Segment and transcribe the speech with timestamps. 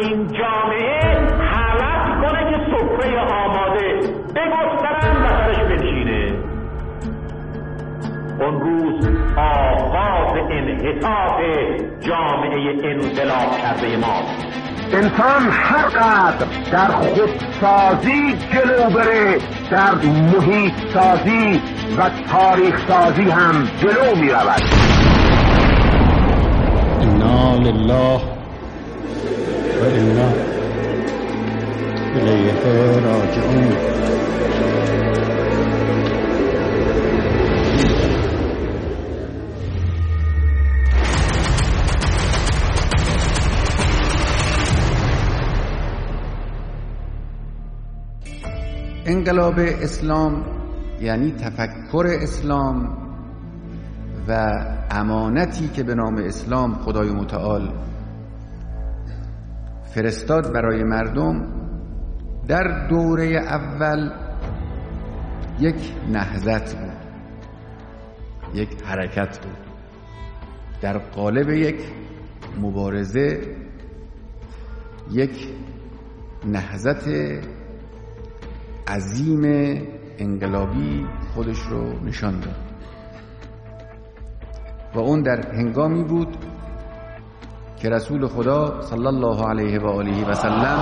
[0.00, 1.00] این جامعه
[1.40, 3.94] حلت کنه که سفره آماده
[4.34, 6.32] بگسترن و سرش بنشینه.
[8.40, 11.40] اون روز آغاز انحطاط
[12.00, 14.22] جامعه انقلاب کرده ما.
[14.92, 19.38] انسان هر قدر در خودسازی جلو بره
[19.70, 21.60] در محیط سازی
[21.98, 24.62] و تاریخ سازی هم جلو می رود
[27.66, 28.35] لله
[32.16, 32.54] الیه
[33.00, 33.72] راجعون.
[49.06, 50.44] انقلاب اسلام
[51.00, 52.98] یعنی تفکر اسلام
[54.28, 54.52] و
[54.90, 57.72] امانتی که به نام اسلام خدای متعال
[59.96, 61.46] فرستاد برای مردم
[62.48, 64.10] در دوره اول
[65.60, 66.96] یک نهضت بود
[68.54, 69.56] یک حرکت بود.
[70.80, 71.80] در قالب یک
[72.60, 73.40] مبارزه
[75.10, 75.48] یک
[76.46, 77.08] نهضت
[78.88, 79.42] عظیم
[80.18, 82.56] انقلابی خودش رو نشان داد.
[84.94, 86.36] و اون در هنگامی بود
[87.86, 90.78] که رسول خدا صلی الله علیه و آله و سلم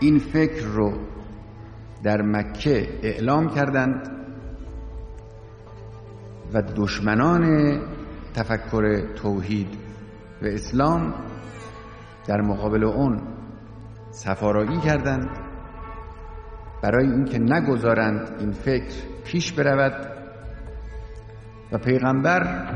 [0.00, 0.92] این فکر رو
[2.02, 4.10] در مکه اعلام کردند
[6.54, 7.76] و دشمنان
[8.34, 9.78] تفکر توحید
[10.42, 11.14] و اسلام
[12.26, 13.22] در مقابل اون
[14.10, 15.49] سفارایی کردند.
[16.82, 20.06] برای اینکه نگذارند این فکر پیش برود
[21.72, 22.70] و پیغمبر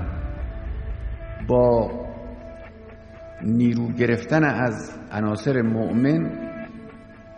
[1.48, 1.90] با
[3.42, 6.44] نیرو گرفتن از عناصر مؤمن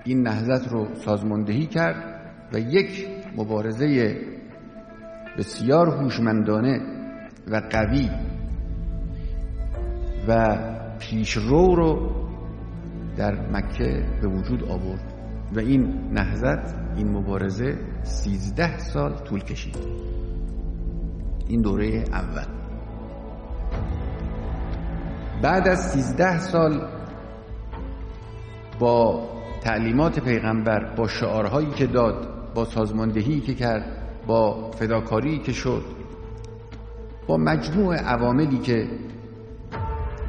[0.05, 2.21] این نهضت رو سازماندهی کرد
[2.53, 4.17] و یک مبارزه
[5.39, 6.81] بسیار هوشمندانه
[7.51, 8.11] و قوی
[10.29, 10.59] و
[10.99, 12.13] پیشرو رو
[13.17, 15.06] در مکه به وجود آورد.
[15.53, 19.77] و این نهضت این مبارزه سیزده سال طول کشید.
[21.49, 22.47] این دوره اول.
[25.43, 26.89] بعد از سیزده سال
[28.79, 29.29] با
[29.61, 35.83] تعلیمات پیغمبر با شعارهایی که داد با سازماندهی که کرد با فداکاری که شد
[37.27, 38.89] با مجموع عواملی که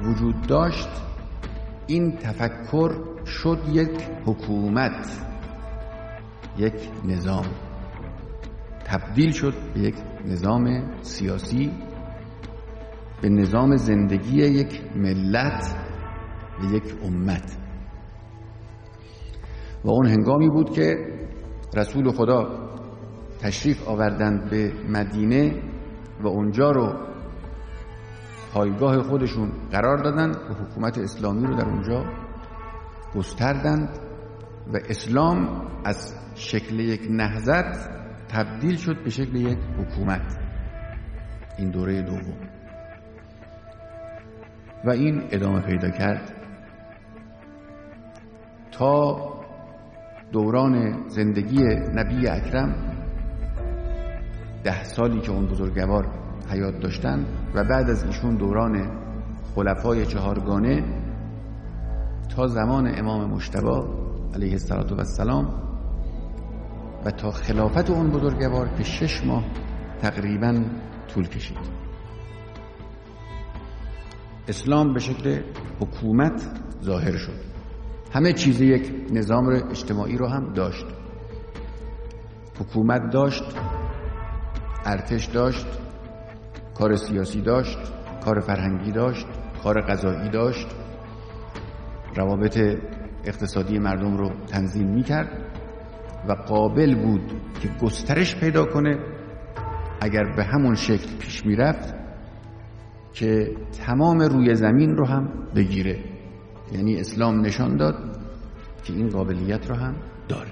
[0.04, 0.90] وجود داشت
[1.88, 5.28] این تفکر شد یک حکومت
[6.58, 6.74] یک
[7.06, 7.46] نظام.
[8.86, 9.96] تبدیل شد به یک
[10.26, 11.72] نظام سیاسی
[13.22, 15.76] به نظام زندگی یک ملت
[16.60, 17.58] و یک امت.
[19.84, 20.96] و اون هنگامی بود که
[21.76, 22.70] رسول خدا
[23.40, 25.62] تشریف آوردند به مدینه
[26.22, 26.94] و اونجا رو
[28.54, 32.06] پایگاه خودشون قرار دادن و حکومت اسلامی رو در اونجا
[33.18, 33.90] گستردند
[34.74, 37.90] و اسلام از شکل یک نهضت
[38.30, 40.38] تبدیل شد به شکل یک حکومت.
[41.58, 42.38] این دوره دوم.
[44.86, 46.34] و این ادامه پیدا کرد.
[48.72, 49.18] تا
[50.32, 51.64] دوران زندگی
[51.96, 52.76] نبی اکرم
[54.64, 56.08] ده سالی که اون بزرگوار
[56.50, 58.92] حیات داشتن و بعد از ایشون دوران
[59.56, 60.84] خلفای چهارگانه
[62.36, 63.88] تا زمان امام مشتبا
[64.36, 65.68] علیه السلام
[67.06, 69.44] و تا خلافت اون بزرگوار که شش ماه
[70.02, 70.64] تقریبا
[71.08, 71.58] طول کشید.
[74.48, 75.42] اسلام به شکل
[75.80, 76.48] حکومت
[76.84, 77.40] ظاهر شد.
[78.14, 80.86] همه چیز یک نظام اجتماعی رو هم داشت.
[82.60, 83.44] حکومت داشت
[84.86, 85.68] ارتش داشت
[86.78, 87.78] کار سیاسی داشت
[88.26, 89.26] کار فرهنگی داشت
[89.64, 90.68] کار قضایی داشت.
[92.18, 92.58] روابط
[93.26, 95.30] اقتصادی مردم رو تنظیم می کرد
[96.28, 97.32] و قابل بود
[97.62, 99.00] که گسترش پیدا کنه
[100.02, 101.94] اگر به همون شکل پیش می‌رفت
[103.14, 103.56] که
[103.86, 106.00] تمام روی زمین رو هم بگیره.
[106.72, 107.96] یعنی اسلام نشان داد
[108.84, 109.96] که این قابلیت رو هم
[110.28, 110.52] داره.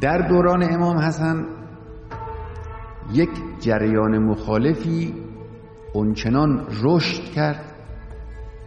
[0.00, 1.46] در دوران امام حسن
[3.12, 3.30] یک
[3.60, 5.14] جریان مخالفی
[5.94, 7.71] اونچنان رشد کرد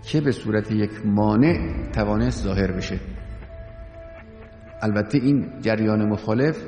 [0.07, 1.57] که به صورت یک مانع
[1.93, 2.99] توانست ظاهر بشه.
[4.81, 6.63] البته این جریان مخالف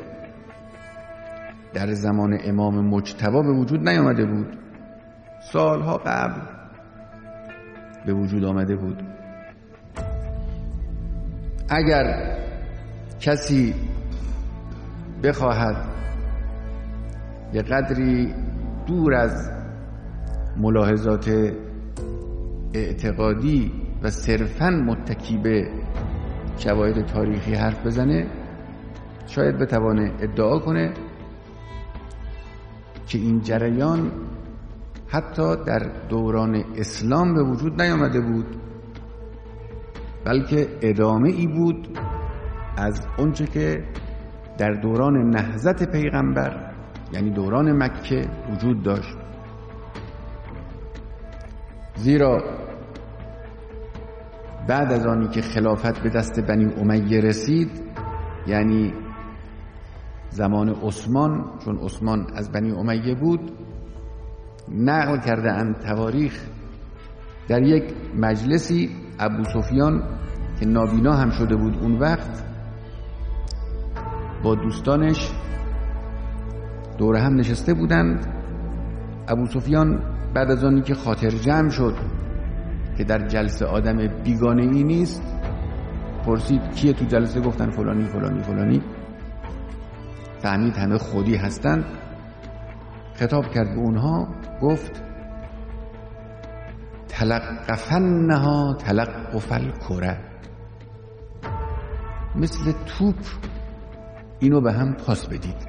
[1.73, 4.57] در زمان امام مجتبا به وجود نیامده بود.
[5.51, 6.41] سالها قبل
[8.05, 9.03] به وجود آمده بود.
[11.69, 12.37] اگر
[13.19, 13.75] کسی
[15.23, 15.85] بخواهد
[17.53, 18.33] یه قدری
[18.87, 19.51] دور از
[20.57, 21.29] ملاحظات
[22.77, 23.71] اعتقادی
[24.03, 25.71] و صرفا متکی به
[26.57, 28.27] شواهد تاریخی حرف بزنه
[29.27, 30.93] شاید بتوانه ادعا کنه
[33.07, 34.11] که این جریان
[35.07, 38.45] حتی در دوران اسلام به وجود نیامده بود
[40.25, 41.97] بلکه ادامه ای بود
[42.77, 43.83] از اونچه که
[44.57, 46.71] در دوران نهزت پیغمبر
[47.13, 49.17] یعنی دوران مکه وجود داشت.
[51.95, 52.66] زیرا
[54.67, 57.71] بعد از آنی که خلافت به دست بنی امیه رسید
[58.47, 58.93] یعنی
[60.29, 63.51] زمان عثمان چون عثمان از بنی امیه بود
[64.71, 66.45] نقل کرده اند تواریخ
[67.47, 67.83] در یک
[68.15, 70.03] مجلسی ابو سفیان
[70.59, 72.43] که نابینا هم شده بود اون وقت
[74.43, 75.31] با دوستانش
[76.97, 78.33] دور هم نشسته بودند.
[79.27, 80.01] ابو سفیان
[80.33, 81.95] بعد از آنی که خاطر جمع شد
[82.97, 85.23] که در جلسه آدم بیگانه ای نیست
[86.25, 88.81] پرسید کیه تو جلسه؟ گفتن فلانی فلانی فلانی.
[90.39, 91.85] فهمید همه خودی هستند
[93.13, 94.27] خطاب کرد به اونها
[94.61, 95.03] گفت
[97.07, 100.19] تلقفنها تلقف الکره.
[102.35, 103.15] مثل توپ
[104.39, 105.67] اینو به هم پاس بدید.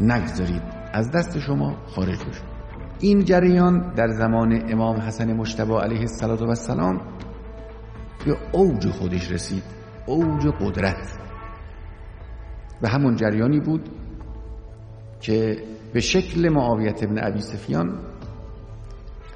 [0.00, 0.62] نگذارید
[0.92, 2.53] از دست شما خارج بشه
[3.00, 7.00] این جریان در زمان امام حسن مشتبه علیه السلام
[8.26, 9.62] به اوج خودش رسید
[10.06, 11.18] اوج قدرت.
[12.82, 13.88] و همون جریانی بود
[15.20, 17.98] که به شکل معاویت ابن ابی سفیان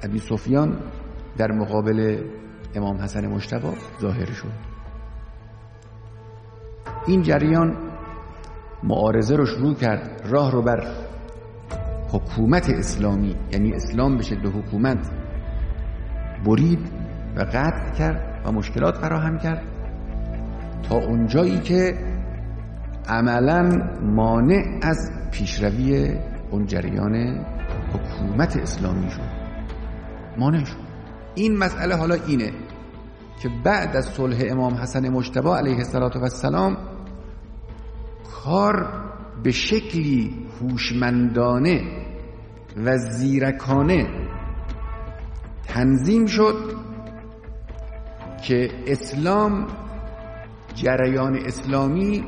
[0.03, 0.79] ابی سفیان
[1.37, 2.23] در مقابل
[2.75, 4.69] امام حسن مشتبه ظاهر شد.
[7.07, 7.77] این جریان
[8.83, 11.08] معارضه رو شروع کرد راه رو بر
[12.11, 15.11] حکومت اسلامی یعنی اسلام به شکل حکومت
[16.45, 16.91] برید
[17.35, 19.61] و قطع کرد و مشکلات فراهم کرد.
[20.89, 21.97] تا اونجایی که
[23.07, 23.69] عملا
[24.01, 26.17] مانع از پیشروی
[26.51, 27.45] اون جریان
[27.93, 29.29] حکومت اسلامی شد.
[30.37, 30.89] مانع شد.
[31.35, 32.51] این مسئله حالا اینه
[33.41, 36.77] که بعد از صلح امام حسن مجتبی علیه السلام
[38.43, 39.08] کار
[39.43, 41.81] به شکلی هوشمندانه
[42.85, 44.07] و زیرکانه
[45.67, 46.55] تنظیم شد
[48.43, 49.67] که اسلام
[50.75, 52.23] جریان اسلامی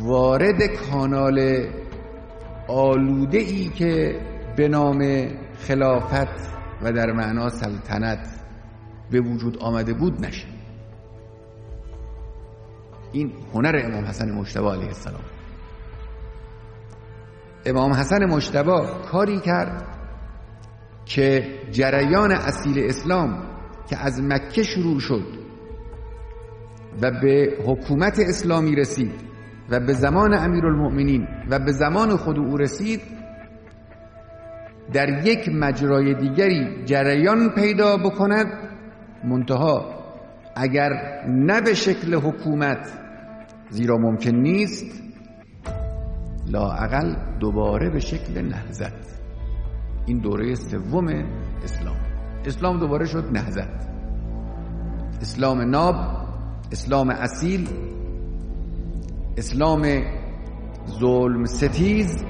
[0.00, 1.66] وارد کانال
[2.68, 4.20] آلوده ای که
[4.56, 5.28] به نام
[5.58, 8.28] خلافت و در معنا سلطنت
[9.10, 10.46] به وجود آمده بود نشه.
[13.12, 15.22] این هنر امام حسن مجتبی علیه السلام.
[17.66, 18.80] امام حسن مجتبی
[19.10, 19.84] کاری کرد
[21.04, 23.42] که جریان اصیل اسلام
[23.90, 25.24] که از مکه شروع شد
[27.02, 29.12] و به حکومت اسلامی رسید
[29.70, 33.00] و به زمان امیرالمؤمنین و به زمان خود او رسید
[34.92, 38.46] در یک مجرای دیگری جریان پیدا بکند.
[39.24, 40.02] منتها
[40.56, 40.90] اگر
[41.28, 42.92] نه به شکل حکومت
[43.70, 45.02] زیرا ممکن نیست
[46.52, 49.22] لاعقل دوباره به شکل نهزت
[50.06, 51.08] این دوره سوم
[51.64, 51.96] اسلام.
[52.44, 53.88] اسلام دوباره شد نهزت
[55.20, 55.94] اسلام ناب
[56.72, 57.68] اسلام اصیل
[59.36, 60.02] اسلام
[61.00, 62.24] ظلم ستیز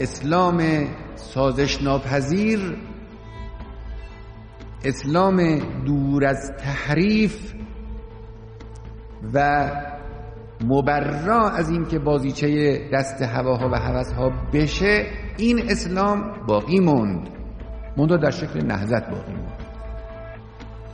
[0.00, 0.62] اسلام
[1.14, 2.76] سازش ناپذیر
[4.84, 7.54] اسلام دور از تحریف
[9.34, 9.70] و
[10.64, 17.28] مبرا از اینکه بازیچه دست هواها و هوسها بشه این اسلام باقی موند.
[17.96, 19.68] موند در شکل نهزت باقی موند.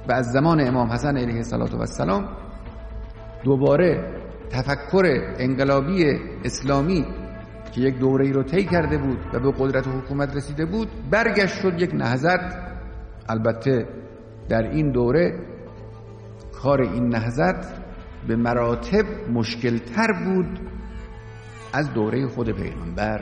[0.08, 1.36] و از زمان امام حسن علیه
[1.80, 2.28] السلام
[3.44, 4.14] دوباره
[4.50, 5.04] تفکر
[5.38, 6.04] انقلابی
[6.44, 7.06] اسلامی
[7.72, 11.54] که یک دوره ای رو طی کرده بود و به قدرت حکومت رسیده بود برگشت
[11.60, 12.56] شد یک نهزت
[13.28, 13.88] البته
[14.48, 15.38] در این دوره
[16.52, 17.83] کار این نهزت
[18.28, 20.58] به مراتب مشکلتر بود
[21.72, 23.20] از دوره خود پیغمبر.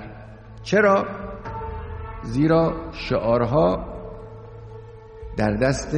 [0.63, 1.07] چرا؟
[2.23, 3.93] زیرا شعارها
[5.37, 5.97] در دست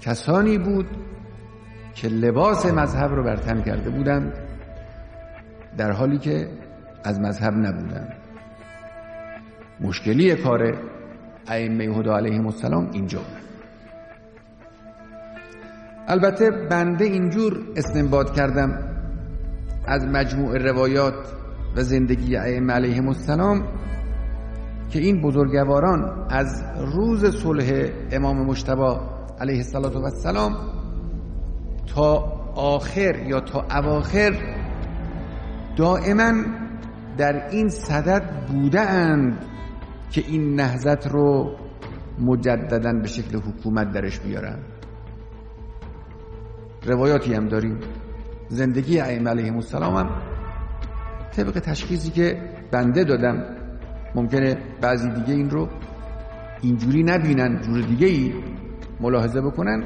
[0.00, 0.86] کسانی بود
[1.94, 4.32] که لباس مذهب رو برتن کرده بودند
[5.76, 6.48] در حالی که
[7.04, 8.08] از مذهب نبودن
[9.80, 10.76] مشکلی کار
[11.46, 13.20] ائمه هدا علیهم السلام اینجا
[16.10, 18.78] البته بنده اینجور استنباط کردم
[19.86, 21.14] از مجموع روایات
[21.76, 23.62] و زندگی ائمه علیهم السلام
[24.88, 26.64] که این بزرگواران از
[26.94, 28.96] روز صلح امام مجتبی
[29.40, 30.56] علیه السلام
[31.86, 32.16] تا
[32.54, 34.32] آخر یا تا اواخر
[35.76, 36.32] دائما
[37.18, 38.22] در این صدد
[38.74, 39.44] اند
[40.10, 41.56] که این نهزت رو
[42.18, 44.58] مجددا به شکل حکومت درش بیارن.
[46.86, 47.80] روایاتی هم داریم.
[48.48, 50.10] زندگی ائمه علیهم السلام هم
[51.36, 53.44] طبق تشخیصی که بنده دادم
[54.14, 55.68] ممکنه بعضی دیگه این رو
[56.60, 58.34] اینجوری نبینن جور دیگه ای
[59.00, 59.84] ملاحظه بکنن.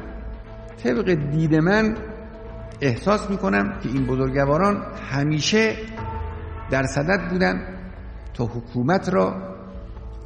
[0.84, 1.96] طبق دید من
[2.80, 5.76] احساس می‌کنم که این بزرگواران همیشه
[6.70, 7.60] در صدد بودن
[8.34, 9.54] تا حکومت را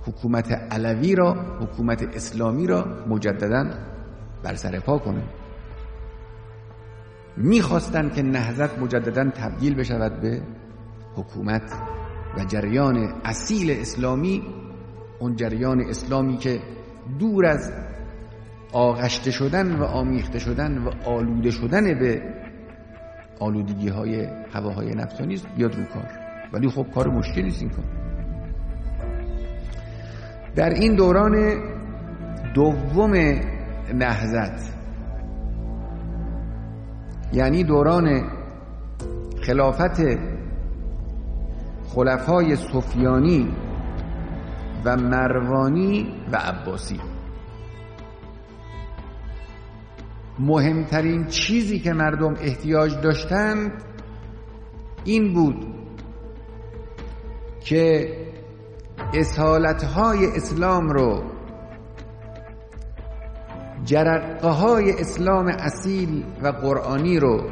[0.07, 3.71] حکومت علوی را حکومت اسلامی را مجددا
[4.43, 5.38] بر سر پا کنند
[7.39, 10.43] می‌خواستند که نهضت مجددا تبدیل بشود به
[11.15, 11.73] حکومت
[12.39, 14.43] و جریان اصیل اسلامی
[15.19, 16.61] اون جریان اسلامی که
[17.19, 17.73] دور از
[18.73, 22.23] آغشته شدن و آمیخته شدن و آلوده شدن به
[23.41, 26.09] آلودگی های هواهای نفسانی بیاد رو کار.
[26.53, 27.85] ولی خب کار مشکلی نیست این کار.
[30.55, 31.63] در این دوران
[32.55, 33.13] دوم
[33.95, 34.78] نهزت
[37.33, 38.31] یعنی دوران
[39.43, 40.01] خلافت
[41.95, 43.49] خلفای سفیانی
[44.85, 47.01] و مروانی و عباسی.
[50.39, 53.73] مهمترین چیزی که مردم احتیاج داشتند
[55.05, 55.67] این بود
[57.61, 58.15] که
[59.97, 61.38] های اسلام رو
[63.89, 67.51] جرقه های اسلام اصیل و قرآنی رو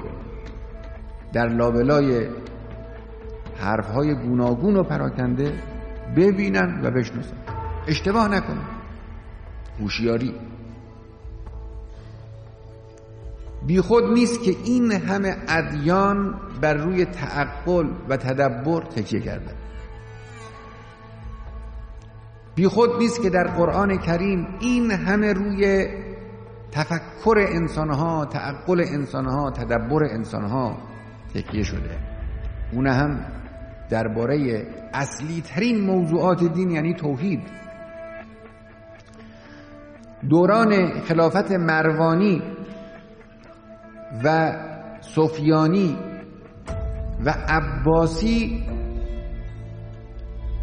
[1.33, 2.29] در لابلای
[3.57, 5.53] حرف های گوناگون و پراکنده
[6.17, 7.37] ببینن و بشناسن.
[7.89, 8.65] اشتباه نکنن
[9.81, 10.35] هوشیاری.
[13.67, 19.55] بیخود نیست که این همه ادیان بر روی تعقل و تدبر تکیه کرده.
[22.55, 25.89] بیخود نیست که در قرآن کریم این همه روی
[26.73, 30.77] تفکر انسانها تعقل انسانها تدبر انسانها
[31.35, 31.99] تکیه شده.
[32.73, 33.21] اون هم
[33.91, 37.41] درباره اصلی ترین موضوعات دین یعنی توحید.
[40.29, 42.43] دوران خلافت مروانی
[44.25, 44.53] و
[45.01, 45.99] سفیانی
[47.25, 48.67] و عباسی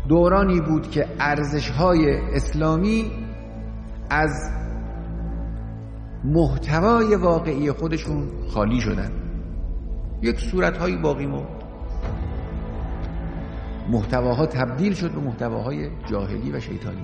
[0.07, 3.12] دورانی بود که ارزش های اسلامی
[4.10, 4.62] از
[6.24, 9.12] محتوای واقعی خودشون خالی شدن.
[10.22, 11.63] یک صورت هایی باقی موند.
[13.89, 17.01] محتواها تبدیل شد به محتواهای جاهلی و شیطانی.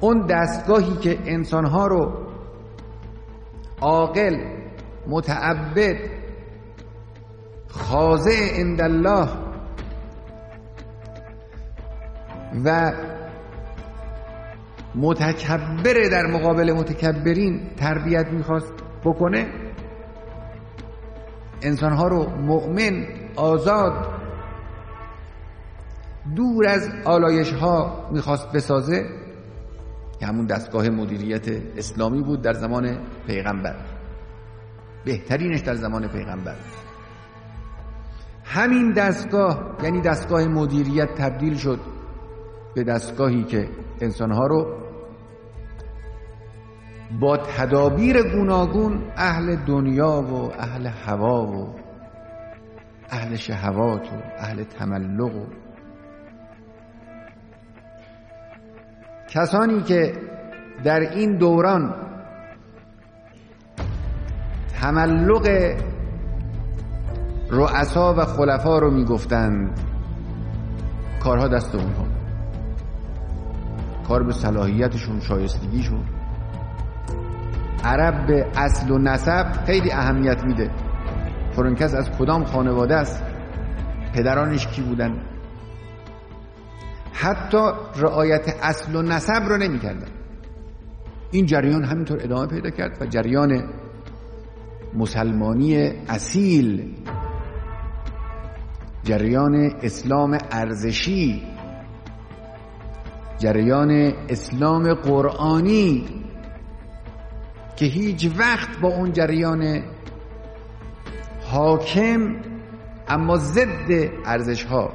[0.00, 2.12] اون دستگاهی که انسانها رو
[3.80, 4.36] عاقل
[5.06, 5.96] متعبد
[7.68, 9.28] خاضع عند الله
[12.64, 12.92] و
[15.00, 18.72] متکبر در مقابل متکبرین تربیت می‌خواست
[19.04, 19.46] بکنه.
[21.62, 24.06] انسانها رو مؤمن آزاد
[26.36, 29.06] دور از آلایش ها می‌خواست بسازه.
[30.20, 33.74] که همون دستگاه مدیریت اسلامی بود در زمان پیغمبر.
[35.04, 36.54] بهترینش در زمان پیغمبر.
[38.44, 41.80] همین دستگاه یعنی دستگاه مدیریت تبدیل شد
[42.74, 43.68] به دستگاهی که
[44.00, 44.87] انسانها رو
[47.20, 51.74] با تدابیر گوناگون اهل دنیا و اهل هوا و
[53.10, 55.46] اهل شهوات و اهل تملق و
[59.28, 60.12] کسانی که
[60.84, 61.94] در این دوران
[64.80, 65.48] تملق
[67.50, 69.80] رؤسا و خلفا رو می‌گفتند
[71.22, 72.06] کارها دست اونها
[74.08, 76.17] کار به صلاحیتشون شایستگیشون.
[77.84, 80.70] عرب به اصل و نسب خیلی اهمیت میده.
[81.52, 83.22] فرانکس از کدام خانواده است؟
[84.14, 85.22] پدرانش کی بودن؟
[87.12, 90.08] حتی رعایت اصل و نسب رو نمی‌کردن.
[91.30, 93.62] این جریان همینطور ادامه پیدا کرد و جریان
[94.94, 95.76] مسلمانی
[96.08, 96.94] اصیل
[99.04, 101.42] جریان اسلام ارزشی
[103.38, 106.04] جریان اسلام قرآنی
[107.78, 109.82] که هیچ وقت با اون جریان
[111.44, 112.36] حاکم
[113.08, 113.90] اما ضد
[114.24, 114.92] ارزش ها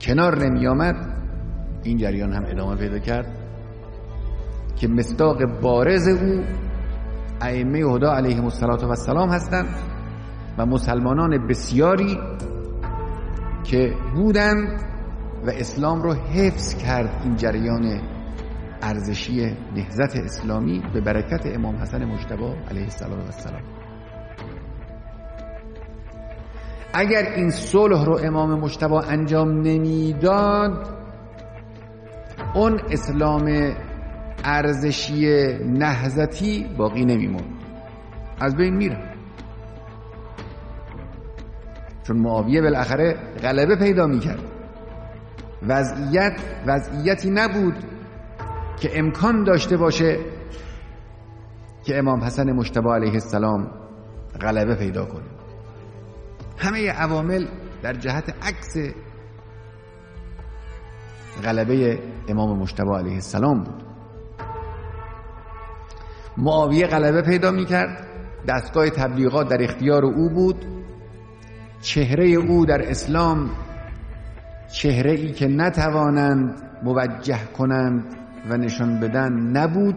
[0.00, 0.96] کنار نمی آمد
[1.82, 3.26] این جریان هم ادامه پیدا کرد
[4.76, 6.44] که مصداق بارز او
[7.40, 9.68] ائمه هدا علیهم السلام هستند
[10.58, 12.18] و مسلمانان بسیاری
[13.64, 14.80] که بودند
[15.46, 18.00] و اسلام رو حفظ کرد این جریان
[18.82, 23.62] ارزشی نهزت اسلامی به برکت امام حسن مجتبی علیه السلام
[26.94, 30.88] اگر این صلح رو امام مجتبی انجام نمی‌داد
[32.54, 33.72] اون اسلام
[34.44, 35.26] ارزشی
[35.64, 37.54] نهزتی باقی نمیموند.
[38.40, 38.98] از بین میره.
[42.02, 44.42] چون معاویه بالاخره غلبه پیدا می‌کرد.
[45.62, 47.74] وضعیت وضعیتی نبود
[48.76, 50.18] که امکان داشته باشه
[51.84, 53.70] که امام حسن مشتبه علیه السلام
[54.40, 55.24] غلبه پیدا کنه.
[56.58, 57.46] همه عوامل
[57.82, 58.76] در جهت عکس
[61.44, 63.82] غلبه امام مشتبه علیه السلام بود.
[66.36, 68.06] معاویه غلبه پیدا می‌کرد.
[68.48, 70.64] دستگاه تبلیغات در اختیار او بود.
[71.80, 73.50] چهره او در اسلام
[74.72, 79.96] چهره ای که نتوانند موجه کنند و نشان بدن نبود.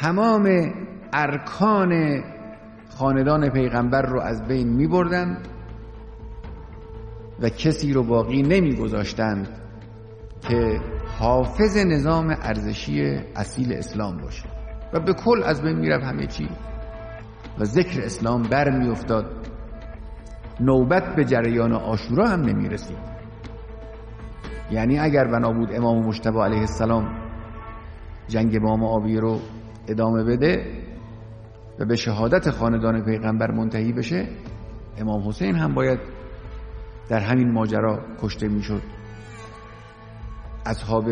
[0.00, 0.72] تمام
[1.12, 2.22] ارکان
[2.88, 5.48] خاندان پیغمبر رو از بین می بردند
[7.42, 9.48] و کسی رو باقی نمی گذاشتند
[10.48, 10.80] که
[11.18, 14.48] حافظ نظام ارزشی اصیل اسلام باشه.
[14.92, 16.48] و به کل از بین می‌رفت همه چی.
[17.58, 19.26] و ذکر اسلام بر می افتاد
[20.60, 23.19] نوبت به جریان آشورا هم نمی رسید
[24.70, 27.08] یعنی اگر بنا بود امام مشتبه علیه السلام
[28.28, 29.38] جنگ با معاویه رو
[29.88, 30.82] ادامه بده
[31.78, 34.28] و به شهادت خاندان پیغمبر منتهی بشه
[34.98, 35.98] امام حسین هم باید
[37.08, 38.82] در همین ماجرا کشته می‌شد.
[40.66, 41.04] اصحاب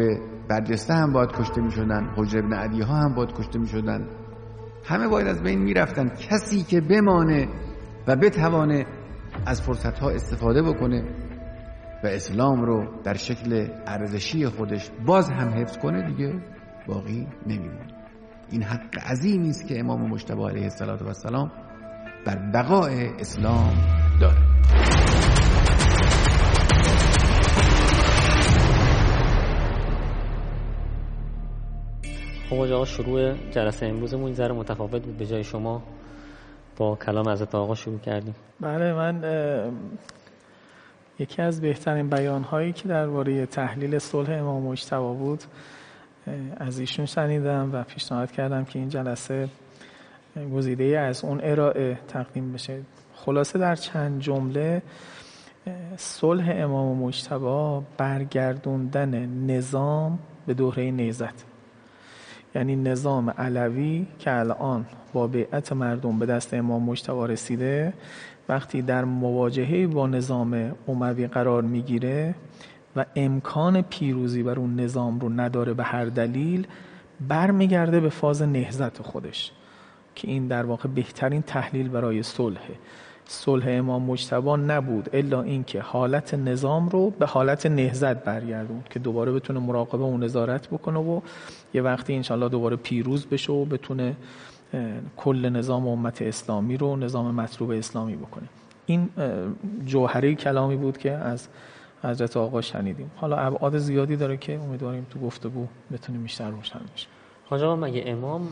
[0.48, 4.08] برجسته هم باید کشته می شدن حجر ابن عدی ها هم باید کشته می شدن
[4.84, 6.08] همه باید از بین می‌رفتن.
[6.08, 7.48] کسی که بمانه
[8.06, 8.86] و بتوانه
[9.46, 11.04] از فرصت ها استفاده بکنه
[12.04, 16.32] و اسلام رو در شکل ارزشی خودش باز هم حفظ کنه دیگه
[16.86, 17.86] باقی نمیمونه.
[18.50, 21.52] این حق عظیمی است که امام مجتبی علیه السلام
[22.26, 23.72] بر بقای اسلام
[24.20, 24.38] داره
[32.50, 35.16] خب آقا شروع جلسه امروزمون ذره متفاوت بود.
[35.18, 35.82] به جای شما
[36.76, 38.34] با کلام حضرت آقا شروع کردیم.
[38.60, 39.20] بله من
[41.18, 45.44] یکی از بهترین بیان هایی که درباره تحلیل صلح امام مجتبی بود
[46.56, 49.48] از ایشون شنیدم و پیشنهاد کردم که این جلسه
[50.54, 52.80] گزیده از اون ارائه تقدیم بشه.
[53.14, 54.82] خلاصه در چند جمله
[55.96, 61.44] صلح امام مجتبی برگردوندن نظام به دوره نیزت.
[62.54, 67.92] یعنی نظام علوی که الان با بیعت مردم به دست امام مجتبی رسیده
[68.48, 72.34] وقتی در مواجهه با نظام اموی قرار می‌گیره
[72.96, 76.66] و امکان پیروزی بر اون نظام رو نداره به هر دلیل
[77.28, 79.52] برمیگرده به فاز نهزت خودش
[80.14, 82.74] که این در واقع بهترین تحلیل برای صلحه
[83.30, 89.32] صلح امام مجتبا نبود الا اینکه حالت نظام رو به حالت نهزت برگردون که دوباره
[89.32, 91.20] بتونه مراقبه و نظارت بکنه و
[91.74, 94.16] یه وقتی انشالله دوباره پیروز بشه و بتونه
[95.16, 98.48] کل نظام امت اسلامی رو نظام مطلوب اسلامی بکنه
[98.86, 99.08] این
[99.86, 101.48] جوهره کلامی بود که از
[102.02, 103.10] حضرت آقا شنیدیم.
[103.16, 107.06] حالا ابعاد زیادی داره که امیدواریم تو گفتگو بتونیم بیشتر روشن بشه
[107.50, 108.48] حاج مگه امام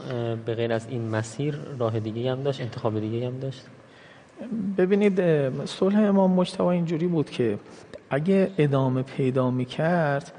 [0.46, 3.66] به غیر از این مسیر راه دیگه هم داشت انتخاب دیگه هم داشت؟
[4.78, 5.20] ببینید
[5.64, 7.58] صلح امام مجتبی اینجوری بود که
[8.10, 10.32] اگه ادامه پیدا می‌کرد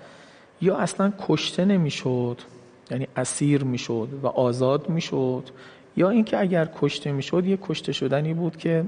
[0.62, 2.38] یا اصلا کشته نمی‌شد
[2.91, 5.43] یعنی اسیر می‌شد و آزاد می‌شد.
[5.97, 8.86] یا اینکه اگر کشته می‌شد یه کشته شدنی بود که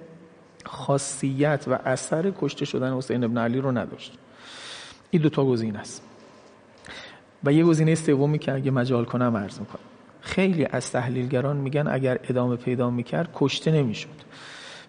[0.65, 4.13] خاصیت و اثر کشته شدن حسین ابن علی رو نداشت.
[5.11, 6.03] این دوتا گزینه است.
[7.43, 9.79] و یه گزینه سومی که اگه مجال کنم عرض می‌کنم.
[10.21, 14.19] خیلی از تحلیلگران میگن اگر ادامه پیدا می‌کرد کشته نمی‌شد.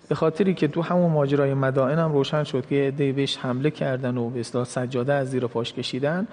[0.09, 4.31] به خاطری که تو همون ماجرای مدائن هم روشن شد که بهش حمله کردن و
[4.31, 6.27] به سجاده از زیر پاش کشیدن.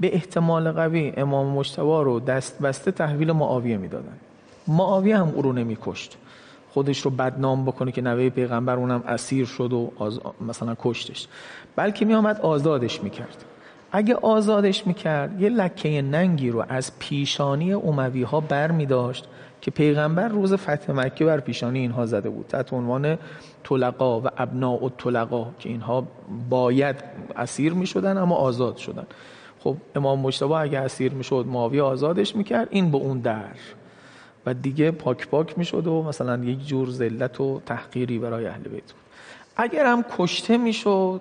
[0.00, 4.16] به احتمال قوی امام مجتبی رو دست بسته تحویل معاویه می‌دادن.
[4.68, 6.16] معاویه هم او رو نمیکشت.
[6.70, 9.90] خودش رو بدنام بکنه که نوه پیغمبر اونم اسیر شد و
[10.40, 11.28] مثلا کشتش.
[11.76, 13.44] بلکه می آمد آزادش می‌کرد.
[13.92, 19.28] اگه آزادش می‌کرد یه لکه ننگی رو از پیشانی اموی ها بر می داشت
[19.60, 22.46] که پیغمبر روز فتح مکه بر پیشانی اینها زده بود.
[22.46, 23.18] تحت عنوان
[23.64, 26.06] طلقا و ابناء الطلقا که اینها
[26.50, 26.96] باید
[27.36, 29.06] اسیر می شدن اما آزاد شدن.
[29.64, 33.56] خب امام مجتبی اگه اسیر می شد معاویه آزادش می‌کرد این به اون در.
[34.46, 38.62] و دیگه پاک پاک می شد و مثلا یک جور ذلت و تحقیری برای اهل
[38.62, 39.02] بیت بود.
[39.56, 41.20] اگر هم کشته می شد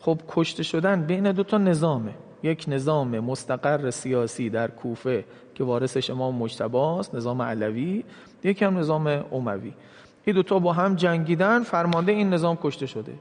[0.00, 2.14] خب کشته شدن بین دو تا نظامه.
[2.42, 8.04] یک نظام مستقر سیاسی در کوفه که وارثش امام مجتبی است نظام علوی
[8.44, 9.72] یک هم نظام اموی.
[10.24, 13.12] این دوتا با هم جنگیدن فرمانده این نظام کشته شده.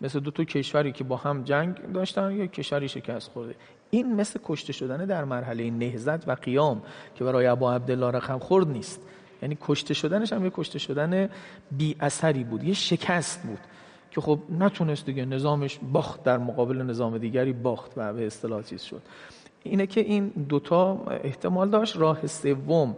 [0.00, 3.54] مثل دو تا کشوری که با هم جنگ داشتن یک کشوری شکست خورده.
[3.90, 6.82] این مثل کشته شدن در مرحله نهزت و قیام
[7.14, 9.00] که برای ابا عبدالله رقم خورد نیست.
[9.42, 11.28] یعنی کشته شدنش هم یه کشته شدن
[11.70, 13.58] بی اثری بود یه شکست بود
[14.10, 18.82] که خب نتونست دیگه نظامش باخت در مقابل نظام دیگری باخت و به اصطلاح چیز
[18.82, 19.02] شد.
[19.62, 21.96] اینه که این دوتا احتمال داشت.
[21.96, 22.96] راه سوم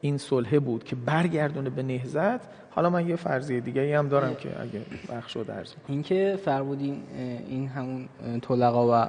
[0.00, 4.48] این صلحه بود که برگردونه به نهزت حالا من یه فرضیه دیگه هم دارم که
[4.60, 4.80] اگه
[5.16, 7.02] بخش رو درز این که فرمودین
[7.48, 8.08] این همون
[8.42, 9.06] طلقا و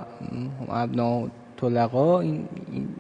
[0.69, 1.27] ابنا
[1.57, 2.47] طلقا این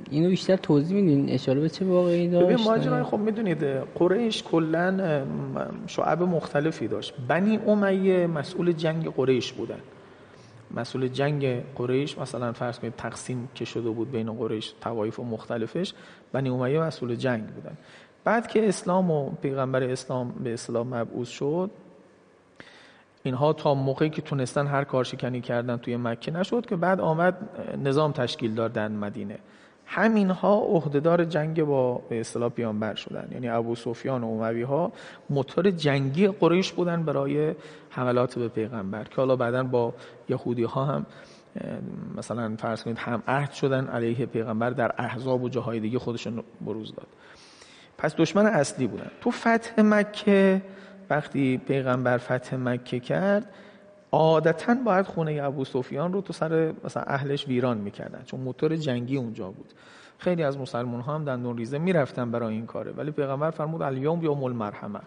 [0.09, 3.63] اینو بیشتر توضیح میدین؟ اشاره به چه واقعی داشت؟ ببین ماجرا خب می‌دونید
[3.95, 5.23] قریش کلا
[5.87, 7.13] شعب مختلفی داشت.
[7.27, 9.79] بنی امیه مسئول جنگ قریش بودن.
[10.75, 15.93] مسئول جنگ قریش مثلا فرض کنید تقسیم که شده بود بین قریش توایف و مختلفش
[16.31, 17.77] بنی امیه مسئول جنگ بودن.
[18.23, 21.71] بعد که اسلام و پیغمبر اسلام به اسلام مبعوث شد
[23.23, 27.37] اینها تا موقعی که تونستن هر کارشکنی کردن توی مکه نشد که بعد آمد
[27.83, 29.37] نظام تشکیل دادن مدینه.
[29.93, 33.27] همینها عهدهدار جنگ با به اصطلاح پیامبر شدن.
[33.31, 34.91] یعنی ابو سفیان و اموی ها
[35.29, 37.55] موتور جنگی قریش بودن برای
[37.89, 39.93] حملات به پیغمبر که حالا بعدا با
[40.29, 41.05] یهودی ها هم
[42.15, 46.95] مثلا فرض کنید هم عهد شدن علیه پیغمبر در احزاب و جاهای دیگه خودشون بروز
[46.95, 47.07] داد.
[47.97, 49.11] پس دشمن اصلی بودن.
[49.21, 50.61] تو فتح مکه
[51.09, 53.53] وقتی پیغمبر فتح مکه کرد
[54.11, 59.17] عادتا باید خونه ابو سفیان رو تو سر مثلا اهلش ویران می‌کردن چون موتور جنگی
[59.17, 59.73] اونجا بود.
[60.17, 62.91] خیلی از مسلمان ها هم دندون ریزه می‌رفتن برای این کاره.
[62.91, 64.99] ولی پیغمبر فرمود الیوم یوم المرحمه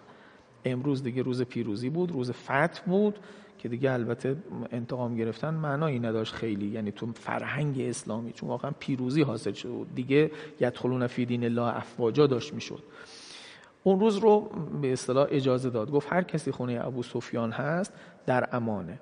[0.64, 3.18] امروز دیگه روز پیروزی بود روز فتح بود
[3.58, 4.36] که دیگه البته
[4.72, 6.66] انتقام گرفتن معنایی نداشت خیلی.
[6.66, 12.26] یعنی تو فرهنگ اسلامی چون واقعا پیروزی حاصل شد دیگه یدخلون فی دین الله افواجا
[12.26, 12.82] داشت می‌شد.
[13.86, 14.40] اون روز رو
[14.82, 15.90] به اصطلاح اجازه داد.
[15.90, 17.92] گفت هر کسی خونه ابو سفیان هست
[18.26, 18.98] در امانه.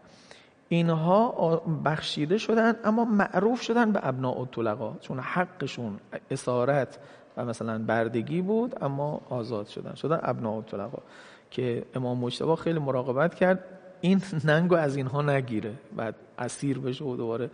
[0.69, 5.99] اینها بخشیده شدن اما معروف شدن به ابناء الطلقا چون حقشون
[6.31, 6.99] اسارت
[7.37, 11.03] و مثلا بردگی بود اما آزاد شدن شدن ابناء الطلقا
[11.51, 13.65] که امام مجتبی خیلی مراقبت کرد.
[14.01, 17.51] این ننگو از اینها نگیره بعد اسیر بشه و دوباره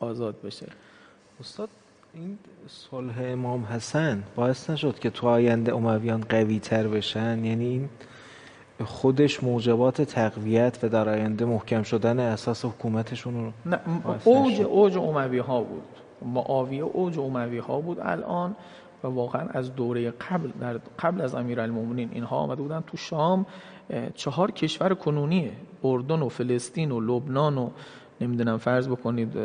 [0.00, 0.66] آزاد بشه.
[1.40, 1.68] استاد
[2.14, 7.88] این صلح امام حسن باعث نشد که تو آینده امویان قوی تر بشن؟ یعنی این
[8.84, 13.80] خودش موجبات تقویت و در آینده محکم شدن اساس حکومتشون رو نه
[14.24, 15.82] اوج اوج اموی ها بود.
[16.22, 17.98] معاویه اوج اموی ها بود.
[18.00, 18.56] الان
[19.04, 23.46] و واقعا از دوره قبل در قبل از امیرالمومنین اینها آمده بودن تو شام
[24.14, 25.52] چهار کشور کنونیه
[25.84, 27.70] اردن و فلسطین و لبنان و
[28.22, 29.36] نمی‌دونم فرض بکنید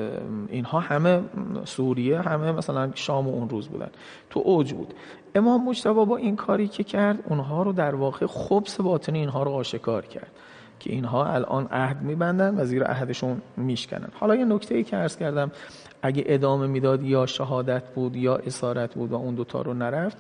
[0.49, 1.21] اینها همه
[1.65, 3.89] سوریه همه مثلا شام و اون روز بودن.
[4.29, 4.93] تو اوج بود.
[5.35, 9.51] امام مجتبی با این کاری که کرد اونها رو در واقع خبس باطنی اینها رو
[9.51, 10.31] آشکار کرد
[10.79, 14.09] که اینها الان عهد میبندن و زیر عهدشون میشکنن.
[14.19, 15.51] حالا یه نکته ای که عرض کردم
[16.01, 20.17] اگه ادامه می‌داد یا شهادت بود یا اسارت بود و اون دوتا رو نرفت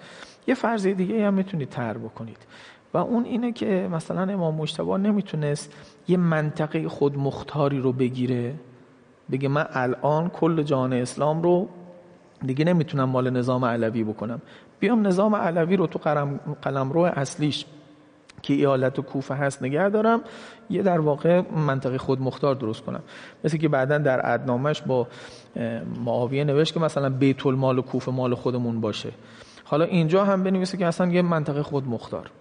[0.47, 2.37] یه فرض دیگه هم می‌تونید تر بکنید.
[2.93, 5.73] و اون اینه که مثلا امام مجتبی نمی‌تونست
[6.07, 8.55] یه منطقه خود مختاری رو بگیره
[9.31, 11.67] بگه من الان کل جهان اسلام رو
[12.45, 14.41] دیگه نمی‌تونم مال نظام علوی بکنم.
[14.79, 15.99] بیام نظام علوی رو تو
[16.61, 17.65] قلم رو اصلیش
[18.41, 20.21] که ایالت و کوفه هست نگه دارم
[20.69, 23.01] یه در واقع منطقه خود مختار درست کنم.
[23.43, 25.07] مثل که بعدا در عدنامش با
[26.05, 29.11] معاویه نوشت که مثلا بیت المال و کوفه مال خودمون باشه.
[29.63, 32.31] حالا اینجا هم بنویسه که اصلا یه منطقه خود مختار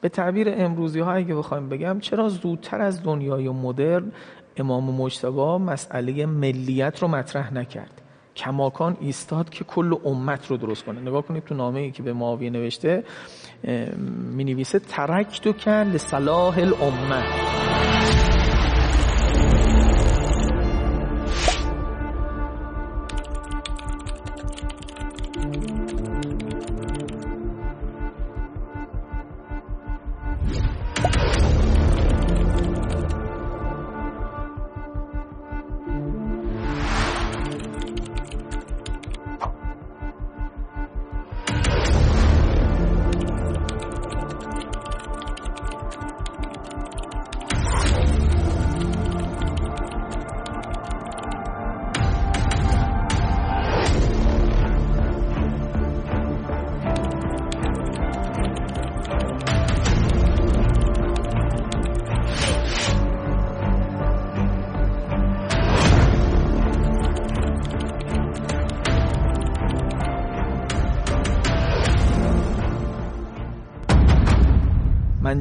[0.00, 4.12] به تعبیر امروزی ها اگه بخوایم بگم چرا زودتر از دنیای مدرن
[4.56, 8.02] امام مجتبی مسئله ملیت رو مطرح نکرد؟
[8.36, 11.00] کماکان ایستاد که کل امت رو درست کنه.
[11.00, 13.04] نگاه کنید تو نامه ای که به معاویه نوشته
[14.32, 17.75] می نویسه ترکتو کن لصلاح الامه.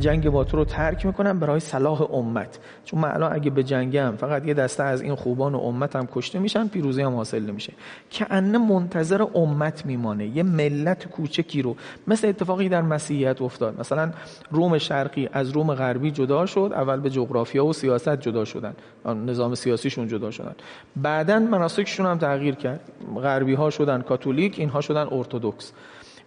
[0.06, 2.60] جنگ با تو رو ترک می‌کنم برای صلاح امت.
[2.86, 6.40] چون من الان اگه به جنگم فقط یه دسته از این خوبان و امتم کشته
[6.40, 7.74] میشن پیروزی هم حاصل نمیشه.
[8.10, 10.28] که انه منتظر امت میمانه.
[10.28, 11.76] یه ملت کوچکی رو.
[12.08, 13.80] مثل اتفاقی در مسیحیت افتاد.
[13.80, 14.12] مثلا
[14.52, 18.74] روم شرقی از روم غربی جدا شد اول به جغرافیا و سیاست جدا شدن.
[19.06, 20.56] نظام سیاسیشون جدا شدن.
[20.96, 22.80] بعدا مناسکشون هم تغییر کرد.
[23.16, 25.74] غربی ها شدن کاتولیک اینها شدن ارتودکس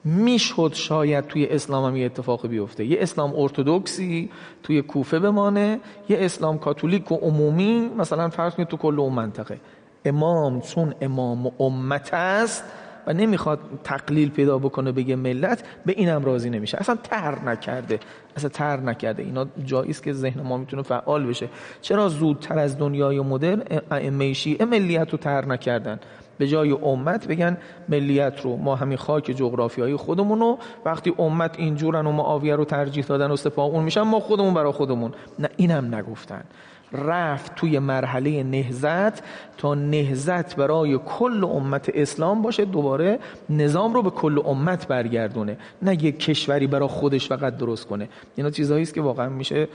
[0.04, 2.84] می‌شد شاید توی اسلام هم یه اتفاق بیفته.
[2.84, 4.30] یه اسلام ارتودکسی
[4.62, 9.61] توی کوفه بمانه یه اسلام کاتولیک و عمومی مثلا فرض کنید تو کل اون منطقه.
[10.04, 12.64] امام چون امام و امت است
[13.06, 16.78] و نمی‌خواد تقلیل پیدا بکنه بگه ملت به اینم راضی نمیشه.
[16.78, 18.00] اصلا تر نکرده.
[18.37, 19.22] اصلا تر نکرده.
[19.22, 21.48] اینا جایی است که ذهن ما می‌تونه فعال بشه.
[21.80, 26.00] چرا زودتر از دنیای مدرن ائمه شیعه ملیت رو تر نکردن؟
[26.38, 27.57] به جای امت بگن
[27.88, 30.59] ملیت رو ما همین خاک جغرافیایی خودمون رو.
[30.85, 34.72] وقتی امت اینجورن و معاویه رو ترجیح دادن و سپاه اون میشن ما خودمون برای
[34.72, 35.12] خودمون.
[35.38, 36.44] نه اینم نگفتن.
[36.92, 39.22] رفت توی مرحله نهزت
[39.59, 43.18] تا نهزت برای کل امت اسلام باشه دوباره
[43.51, 45.57] نظام رو به کل امت برگردونه.
[45.83, 48.09] نه یک کشوری برای خودش فقط درست کنه.
[48.37, 49.68] اینا چیزهایی است که واقعا میشه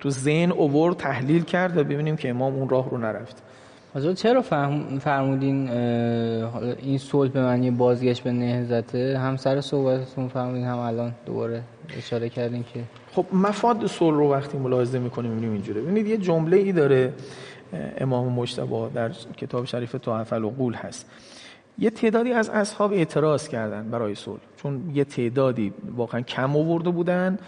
[0.00, 3.42] تو ذهن اوور تحلیل کرد و ببینیم که امام اون راه رو نرفت.
[3.94, 4.42] حضرت چرا
[5.00, 11.62] فرمودین این صلح به معنی بازگشت به نهزته هم سر صحبتتون فرمودین هم الان دوباره
[11.98, 12.80] اشاره کردین که
[13.12, 15.80] خب مفاد صلح رو وقتی ملاحظه می‌کنیم می‌بینیم اینجوره.
[15.80, 17.12] ببینید یه جمله ای داره
[17.98, 21.10] امام مجتبی در کتاب شریف تحفل و قول هست.
[21.78, 27.38] یه تعدادی از اصحاب اعتراض کردن برای صلح چون یه تعدادی واقعا کم آورده بودن.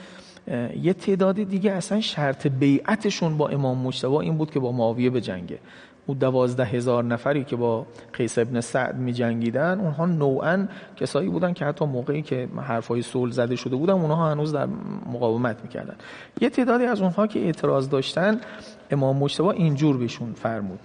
[0.82, 5.20] یه تعدادی دیگه اصلا شرط بیعتشون با امام مجتبی این بود که با معاویه به
[5.20, 5.58] جنگه
[6.06, 11.52] او دوازده هزار نفری که با قیس ابن سعد می جنگیدن اونها نوعا کسایی بودن
[11.52, 14.68] که حتی موقعی که حرفای صلح زده شده بودن اونها هنوز در
[15.12, 15.94] مقاومت می‌کردن.
[16.40, 18.40] یه تعدادی از اونها که اعتراض داشتن
[18.90, 20.78] امام مجتبی اینجور بهشون فرمود.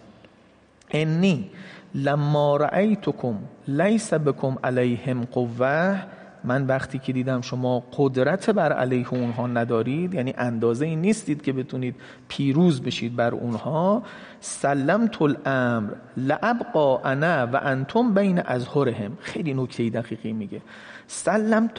[0.91, 1.49] انی
[1.95, 3.35] لما رأیتکم
[3.67, 5.99] لیس بکم علیهم قوه
[6.43, 11.53] من وقتی که دیدم شما قدرت بر علیه اونها ندارید یعنی اندازه این نیستید که
[11.53, 11.95] بتونید
[12.27, 14.03] پیروز بشید بر اونها
[14.39, 20.61] سلم الامر لابقا انا و انتم بین ازهرهم خیلی نکته دقیقی میگه.
[21.07, 21.69] سلم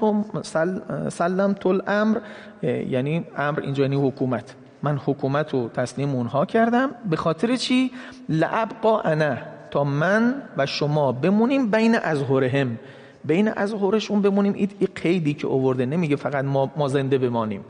[1.09, 2.19] سلم الامر
[2.63, 4.55] یعنی امر اینجا یعنی حکومت.
[4.83, 6.91] من حکومت رو تسلیم اونها کردم.
[7.11, 7.91] به خاطر چی؟
[8.29, 9.37] لابقا انا
[9.71, 12.79] تا من و شما بمونیم بین ازهرهم
[13.25, 14.53] بین از هورشون بمونیم.
[14.53, 14.69] این
[15.03, 17.65] قیدی که اوورده نمیگه فقط ما, ما زنده بمانیم.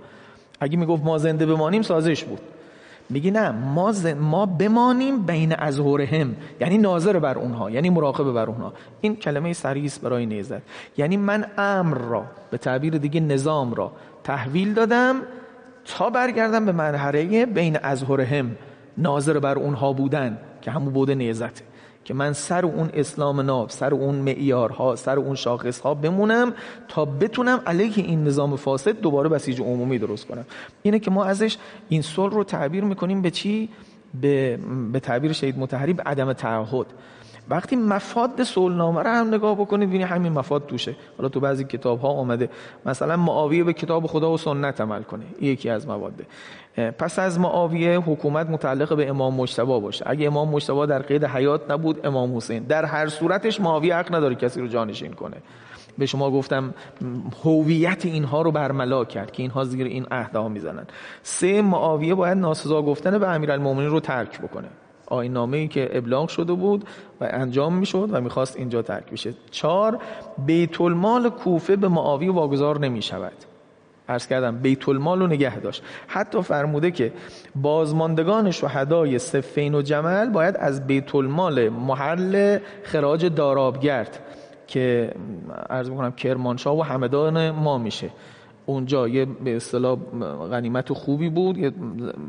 [0.60, 2.40] اگه می‌گفت ما زنده بمانیم سازش بود.
[3.10, 8.46] میگه نه ما, ما بمانیم بین از هم یعنی ناظر بر اونها یعنی مراقب بر
[8.46, 8.72] اونها.
[9.00, 10.62] این کلمه سریس برای نیزد.
[10.96, 13.92] یعنی من امر را به تعبیر دیگه نظام را
[14.24, 15.16] تحویل دادم
[15.84, 18.56] تا برگردم به مرحله بین از هم
[18.98, 21.69] ناظر بر اونها بودن که همون بوده نیزته
[22.04, 26.52] که من سر اون اسلام ناب سر اون معیارها سر اون شاخصها بمونم
[26.88, 30.44] تا بتونم علیه این نظام فاسد دوباره بسیج عمومی درست کنم.
[30.82, 31.56] اینه که ما ازش
[31.88, 33.68] این صلح رو تعبیر می‌کنیم به چی؟
[34.20, 34.58] به,
[34.92, 36.86] به تعبیر شهید متحری عدم تعهد.
[37.50, 40.96] وقتی مفاد صلحنامه رو هم نگاه بکنید ببینید همین مفاد توشه.
[41.18, 42.50] حالا تو بعضی کتاب ها اومده.
[42.86, 45.24] مثلا معاویه به کتاب خدا و سنت عمل کنه.
[45.40, 46.26] یکی از مواده
[46.98, 50.04] پس از معاویه حکومت متعلق به امام مجتبی باشه.
[50.08, 52.62] اگه امام مجتبی در قید حیات نبود امام حسین.
[52.62, 55.36] در هر صورتش معاویه حق نداره کسی رو جانشین کنه.
[55.98, 56.74] به شما گفتم
[57.44, 60.86] هویت اینها رو برملا کرد که اینها زیر این عهدها می‌زنن.
[61.22, 64.68] سه معاویه باید ناسزا گفتن به امیرالمومنین رو ترک بکنه.
[65.10, 66.84] آین ای که ابلاغ شده بود
[67.20, 69.34] و انجام می‌شد و می‌خواست اینجا ترک بشه.
[69.50, 69.98] چهار
[70.46, 73.32] بیت المال کوفه به معاویه واگذار نمی شود
[74.08, 75.82] عرض کردم بیت المال رو نگه داشت.
[76.06, 77.12] حتی فرموده که
[77.54, 84.20] بازماندگان شهدای سفین و جمل باید از بیت المال محل خراج دارابگرد
[84.66, 85.12] که
[85.70, 88.10] عرض می‌کنم کرمانشاه و همدان ما میشه.
[88.70, 89.96] اونجا یه به اصطلاح
[90.50, 91.72] غنیمت خوبی بود یه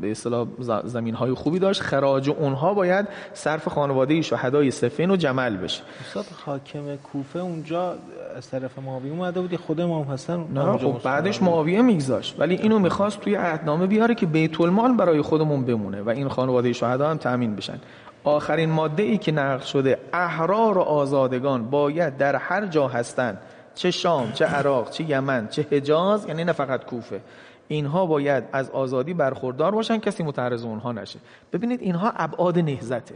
[0.00, 0.46] به اصطلاح
[0.84, 1.82] زمین های خوبی داشت.
[1.82, 5.82] خراج اونها باید صرف خانواده شهدای سفین و جمل بشه.
[6.06, 7.94] استاد حاکم کوفه اونجا
[8.36, 12.36] از طرف معاویه اومده بود خود امام حسن نه خب بعدش معاویه میگذاشت.
[12.38, 16.72] ولی اینو می‌خواست توی عهدنامه بیاره که بیت المال برای خودمون بمونه و این خانواده
[16.72, 17.78] شهدا هم تامین بشن.
[18.24, 23.38] آخرین ماده ای که نقل شده احرار و آزادگان باید در هر جا هستند
[23.74, 27.20] چه شام چه عراق چه یمن چه حجاز یعنی نه فقط کوفه.
[27.68, 31.18] اینها باید از آزادی برخوردار باشن کسی متعرض اونها نشه.
[31.52, 33.14] ببینید اینها ابعاد نهزته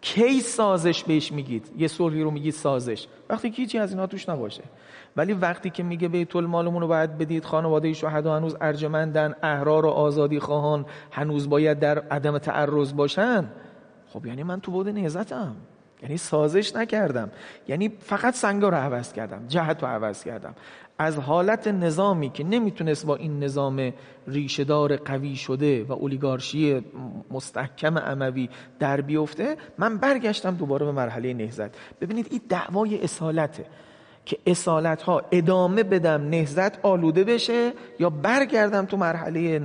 [0.00, 3.06] کی سازش بهش میگید؟ یه صلحی رو میگید سازش.
[3.28, 4.62] وقتی که هیچی از اینا توش نباشه.
[5.16, 9.88] ولی وقتی که میگه بیت المالمون رو باید بدید خانواده شهدا هنوز ارجمندن احرار و
[9.88, 13.50] آزادی خواهان هنوز باید در عدم تعرض باشن
[14.08, 15.56] خب یعنی من تو بود نهزتم
[16.04, 17.30] یعنی سازش نکردم.
[17.68, 20.54] یعنی فقط سنگا رو عوض کردم جهت رو عوض کردم.
[20.98, 23.92] از حالت نظامی که نمی‌تونست با این نظام
[24.26, 26.84] ریشهدار قوی شده و اولیگارشی
[27.30, 33.66] مستحکم عموی در بیفته من برگشتم دوباره به مرحله نهزت ببینید این دعوای اصالته.
[34.26, 39.58] که اصالت ها ادامه بدم نهزت آلوده بشه یا برگردم تو مرحله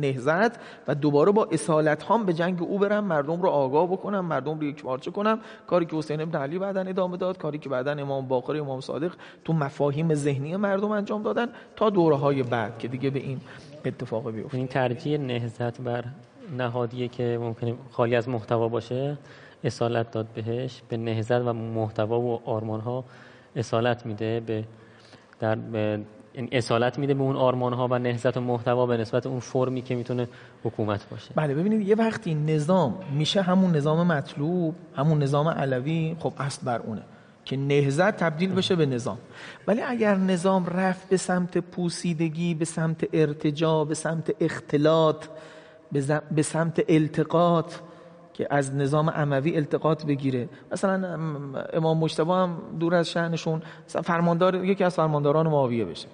[0.00, 4.58] نهزت و دوباره با اصالت هام به جنگ او برم مردم رو آگاه بکنم مردم
[4.58, 5.38] رو یک پارچه کنم.
[5.66, 9.12] کاری که حسین ابن علی بعدن ادامه داد کاری که بعدن امام باقر امام صادق
[9.44, 13.40] تو مفاهیم ذهنی مردم انجام دادن تا دوره های بعد که دیگه به این
[13.84, 14.54] اتفاق بیفته.
[14.54, 16.04] این ترجیح نهزت بر
[16.56, 19.18] نهادیه که ممکنه خالی از محتوا باشه
[19.64, 20.82] اصالت داد بهش.
[20.88, 23.04] به نهزت و محتوا و آرمان ها
[23.56, 24.64] اصالت میده به
[25.40, 26.00] در به
[26.34, 29.82] یعنی اصالت میده به اون آرمان ها و نهضت و محتوا به نسبت اون فرمی
[29.82, 30.28] که می‌تونه
[30.64, 31.30] حکومت باشه.
[31.34, 36.80] بله ببینید یه وقتی نظام میشه همون نظام مطلوب همون نظام علوی خب اصل بر
[36.80, 37.02] اونه
[37.44, 39.18] که نهزت تبدیل بشه به نظام.
[39.66, 45.26] ولی اگر نظام رفت به سمت پوسیدگی به سمت ارتجا به سمت اختلاط
[46.30, 47.74] به سمت التقاط
[48.34, 50.48] که از نظام عموی التقاط بگیره.
[50.72, 51.18] مثلا
[51.72, 56.08] امام مجتبی هم دور از شأنشون فرماندار یکی از فرمانداران معاویه بشه.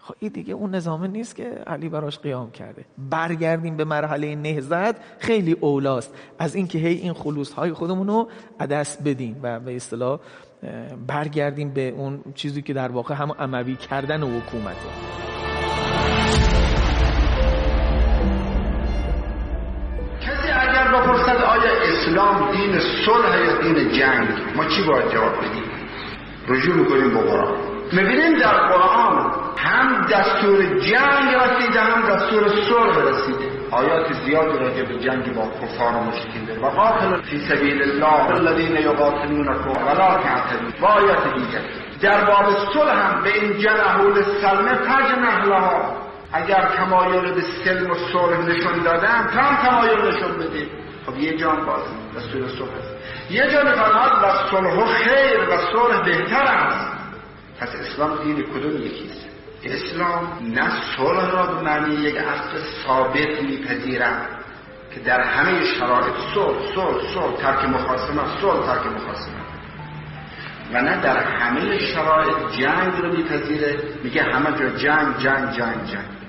[0.00, 2.84] خب این دیگه اون نظام نیست که علی براش قیام کرده.
[3.10, 6.14] برگردیم به مرحله نهزت خیلی اولاست.
[6.38, 8.28] از اینکه هی این خلوص های خودمون رو
[8.70, 10.20] دست بدیم و به اصطلاح
[11.06, 14.90] برگردیم به اون چیزی که در واقع هم عموی کردن و حکومته.
[22.00, 25.64] اسلام دین صلح یا دین جنگ؟ ما چی باید جواب بدیم؟
[26.48, 27.54] رجوع می‌کنیم به قرآن.
[27.92, 33.50] می‌بینیم در قرآن هم دستور جنگ رسیده هم دستور صلح رسیده.
[33.70, 38.34] آیات زیادی راجع به جنگ با کفار و مشرکین داره و قاتل فی سبیل الله
[38.34, 40.80] الذین یقاتلونکم ولا تعتدوا.
[40.80, 41.60] و آیات دیگر.
[42.00, 45.96] در باب صلح هم به این جنحول سلمه فجنح لها.
[46.32, 50.68] اگر تمایل به سلم و صلح نشون دادن هم تمایل نشون بدید.
[51.06, 51.82] خب یه جان باز
[52.16, 52.94] دستور صلح است.
[53.30, 57.00] یه جان فرماد و صلح خیر و صلح بهتر است.
[57.60, 59.26] پس اسلام دین کدوم یکیست؟
[59.64, 64.28] اسلام نه صلح را به معنی یک اصل ثابت میپذیرد
[64.94, 69.40] که در همه شرایط صلح صلح صلح ترک مخاصمه صلح ترک مخاصمه.
[70.72, 73.78] و نه در همه شرایط جنگ رو میپذیره.
[74.04, 76.19] میگه همه جا جنگ جنگ جنگ جنگ.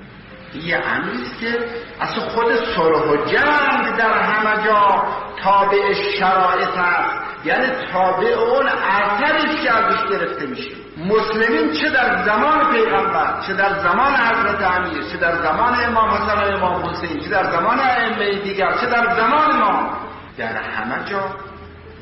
[0.57, 1.59] یه امریست که
[2.01, 5.03] اصلا خود صلح و جنگ در همه جا
[5.43, 7.21] تابع شرایط است.
[7.45, 10.71] یعنی تابع اون اثرش که ازش گرفته میشه.
[10.97, 16.37] مسلمین چه در زمان پیغمبر چه در زمان حضرت امیر چه در زمان امام حسن
[16.37, 19.97] و امام حسین چه در زمان ائمه دیگر چه در زمان ما
[20.37, 21.35] در همه جا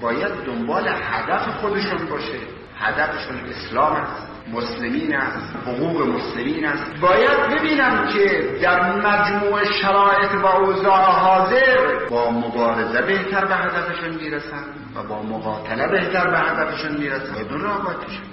[0.01, 2.39] باید دنبال هدف خودشون باشه.
[2.79, 4.28] هدفشون اسلام است.
[4.53, 7.01] مسلمین است حقوق مسلمین است.
[7.01, 14.63] باید ببینم که در مجموع شرایط و اوضاع حاضر با مبارزه بهتر به هدفشون می‌رسن
[14.95, 18.23] و با مقاتله بهتر به هدفشون می‌رسن بدون رابطشون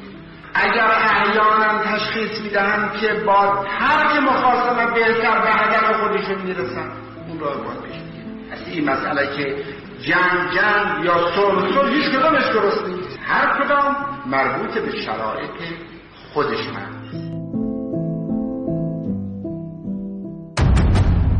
[0.55, 6.91] اگر احیانا تشخیص می‌دهند که با ترک مخاصمه بهتر به هدف خودشون می‌رسن
[7.29, 7.97] اون را باید پیش
[8.53, 9.57] از این مسئله که
[10.01, 13.19] جنگ جنگ یا صلح هیچ کدامش درست نیست.
[13.27, 13.97] هر کدام
[14.27, 15.51] مربوط به شرایط
[16.37, 16.67] خودش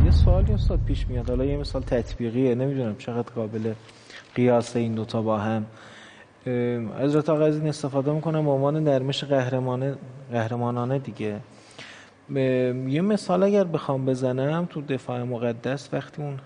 [0.05, 1.29] یه سوالی استاد پیش میاد.
[1.29, 2.55] حالا یه مثال تطبیقیه.
[2.55, 3.73] نمی‌دونم چقدر قابل
[4.35, 5.65] قیاس این دوتا با هم.
[6.99, 9.95] حضرت آقا از این استفاده می‌کنم به عنوان نرمش قهرمانه
[10.31, 11.39] قهرمانانه دیگه.
[12.89, 16.39] یه مثال اگر بخوام بزنم تو دفاع مقدس وقتی اون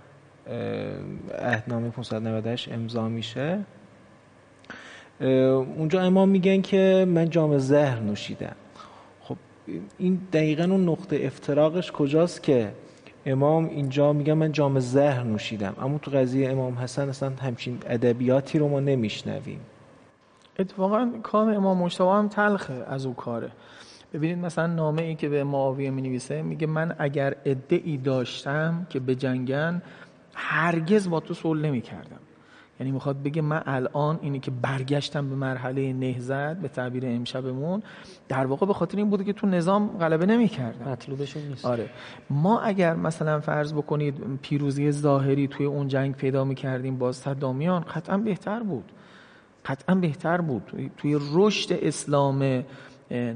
[1.39, 3.59] عهدنامه 598 امضا میشه
[5.21, 8.55] اونجا امام میگن که من جام زهر نوشیدم.
[9.21, 9.37] خب
[9.97, 12.71] این دقیقا اون نقطه افتراقش کجاست که
[13.25, 15.73] امام اینجا میگن من جام زهر نوشیدم.
[15.81, 19.59] اما تو قضیه امام حسن اصلا همچین ادبیاتی رو ما نمیشنویم.
[20.59, 23.51] اتفاقا کام امام مجتبی هم تلخه از او کاره.
[24.13, 28.99] ببینید مثلا نامه ای که به معاویه می نویسه میگه من اگر ادعی داشتم که
[28.99, 29.81] به جنگن
[30.33, 32.19] هرگز با تو صلح نمی کردم
[32.81, 37.83] یعنی می‌خواد بگه من الان اینی که برگشتم به مرحله نهزت به تعبیر امشبمون
[38.29, 40.91] در واقع به خاطر این بوده که تو نظام غلبه نمی‌کردم.
[40.91, 41.65] مطلوبشون نیست.
[41.65, 41.89] آره.
[42.29, 48.17] ما اگر مثلا فرض بکنید پیروزی ظاهری توی اون جنگ پیدا می‌کردیم با صدامیان قطعا
[48.17, 48.91] بهتر بود.
[49.65, 50.91] قطعا بهتر بود.
[50.97, 52.63] توی رشد اسلام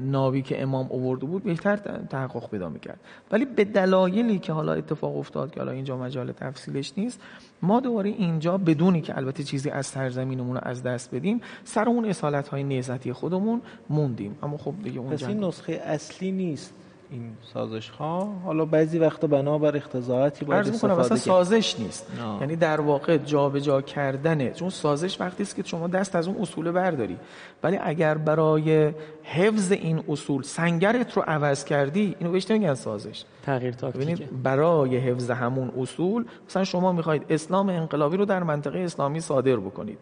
[0.00, 1.76] ناوی که امام اوورده بود بهتر
[2.10, 3.00] تحقق پیدا می‌کرد.
[3.32, 7.20] ولی به دلایلی که حالا اتفاق افتاد که حالا اینجا مجال تفصیلش نیست
[7.62, 12.04] ما دوباره اینجا بدونی که البته چیزی از سرزمینمون رو از دست بدیم سر اون
[12.04, 14.38] اصالت های نهزتی خودمون موندیم.
[14.42, 16.74] اما خب دیگه اون پس این نسخه اصلی نیست.
[17.10, 21.18] این سازش ها حالا بعضی وقتا بنابر اختزاعتی باید استفاده کرد.
[21.18, 22.06] سازش نیست.
[22.18, 22.40] نه.
[22.40, 24.50] یعنی در واقع جابجا جا کردنه.
[24.50, 27.16] چون سازش وقتی است که شما دست از اون اصول برداری.
[27.62, 28.92] ولی اگر برای
[29.22, 33.24] حفظ این اصول سنگرت رو عوض کردی اینو بهش نمیگن سازش.
[33.42, 34.28] تغییر تاکتیکه.
[34.42, 39.98] برای حفظ همون اصول مثلا شما می‌خواید اسلام انقلابی رو در منطقه اسلامی صادر بکنید.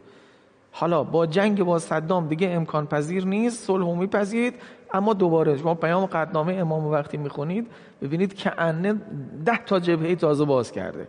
[0.76, 4.54] حالا با جنگ با صدام دیگه امکان پذیر نیست صلح میپذیرید
[4.94, 7.66] اما دوباره شما پیام قدنامه امام وقتی می‌خونید
[8.02, 8.94] ببینید که انه
[9.46, 11.08] ده تا جبهه تازه باز کرده.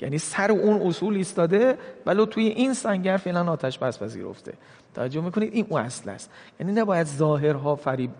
[0.00, 4.52] یعنی سر اون اصول ایستاده ولی توی این سنگر فعلا آتش بس پذیرفته
[4.94, 6.30] توجه می‌کنید؟ این اون اصل است.
[6.60, 8.10] یعنی نباید ظاهرها فریب,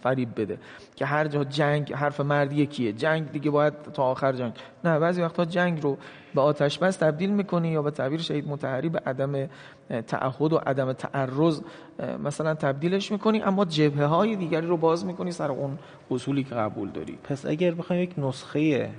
[0.00, 0.58] فریب بده.
[0.96, 2.92] که هر جا جنگ حرف مرد یکیه.
[2.92, 4.52] جنگ دیگه باید تا آخر جنگ.
[4.84, 5.96] نه بعضی وقتا جنگ رو
[6.34, 9.48] به آتش بس تبدیل می‌کنی یا به تعبیر شهید متحری به عدم
[10.06, 11.60] تعهد و عدم تعرض
[12.24, 15.78] مثلا تبدیلش می‌کنی اما جبهه های دیگری رو باز می‌کنی سر اون
[16.10, 17.18] اصولی که قبول داری.
[17.24, 18.90] پس اگر بخوایم یک نسخه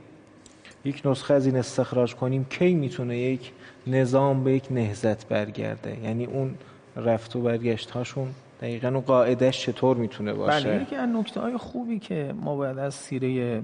[0.85, 3.51] یک نسخه از این استخراج کنیم کی می‌تونه یک
[3.88, 6.55] نظام به یک نهزت برگرده؟ یعنی اون
[6.95, 8.27] رفت و برگشت هاشون
[8.61, 12.77] دقیقا اون قاعدش چطور می‌تونه باشه؟ بله یکی از نکته های خوبی که ما باید
[12.77, 13.61] از سیره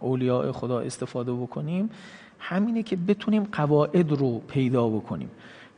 [0.00, 1.90] اولیاء خدا استفاده بکنیم
[2.38, 5.30] همینه که بتونیم قواعد رو پیدا بکنیم.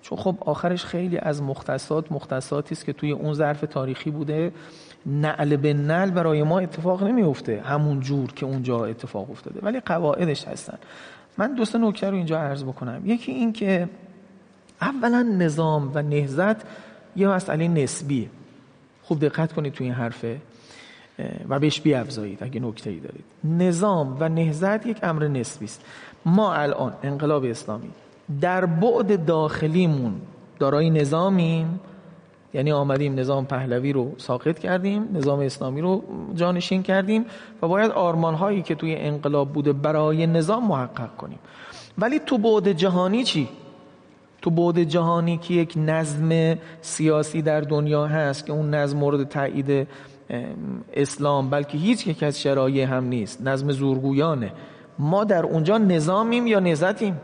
[0.03, 4.53] چون خب آخرش خیلی از مختصات مختصاتی است که توی اون ظرف تاریخی بوده.
[5.07, 10.45] نعل به نعل برای ما اتفاق نمیفته همون جور که اونجا اتفاق افتاده ولی قواعدش
[10.45, 10.79] هستن.
[11.39, 13.03] من دو سه نکته رو اینجا عرض بکنم.
[13.05, 13.89] یکی این که
[14.81, 16.57] اولا نظام و نهزت
[17.17, 18.29] یه مسئله نسبیه.
[19.03, 20.41] خوب دقت کنید توی این حرفه
[21.49, 23.25] و بهش بیافزایید اگه نکته ای دارید.
[23.45, 25.85] نظام و نهزت یک امر نسبی است.
[26.25, 27.91] ما الان انقلاب اسلامی
[28.41, 30.15] در بعد داخلیمون.
[30.59, 31.81] دارای نظامیم.
[32.55, 36.03] یعنی آمدیم نظام پهلوی رو ساقط کردیم نظام اسلامی رو
[36.35, 37.25] جانشین کردیم
[37.63, 41.39] و باید آرمان هایی که توی انقلاب بوده برای نظام محقق کنیم.
[41.99, 43.49] ولی تو بعد جهانی چی؟
[44.43, 49.89] تو بعد جهانی که یک نظم سیاسی در دنیا هست که اون نظم مورد تایید
[50.95, 53.43] اسلام بلکه هیچ یک از شرایع هم نیست.
[53.43, 54.53] نظم زورگویانه.
[54.99, 57.21] ما در اونجا نظامیم یا نزتیم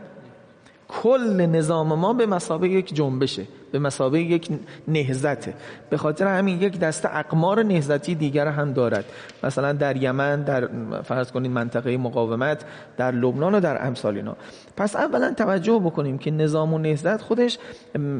[1.03, 4.49] کل نظام ما به مسابقه یک جنبشه به مسابقه یک
[4.87, 5.53] نهزته
[5.89, 9.05] به خاطر همین یک دسته اقمار نهزتی دیگر هم دارد.
[9.43, 10.69] مثلا در یمن در
[11.03, 12.65] فرض کنید منطقه مقاومت
[12.97, 14.35] در لبنان و در امثال اینا.
[14.77, 17.57] پس اولا توجه بکنیم که نظام و نهزت خودش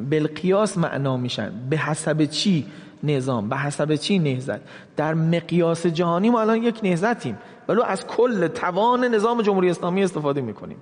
[0.10, 1.52] بالقیاس معنا میشن.
[1.70, 2.66] به حسب چی
[3.04, 4.60] نظام؟ به حسب چی نهزت
[4.96, 10.42] در مقیاس جهانی ما الان یک نهزتیم ولی از کل توان نظام جمهوری اسلامی استفاده
[10.42, 10.78] می‌کنیم.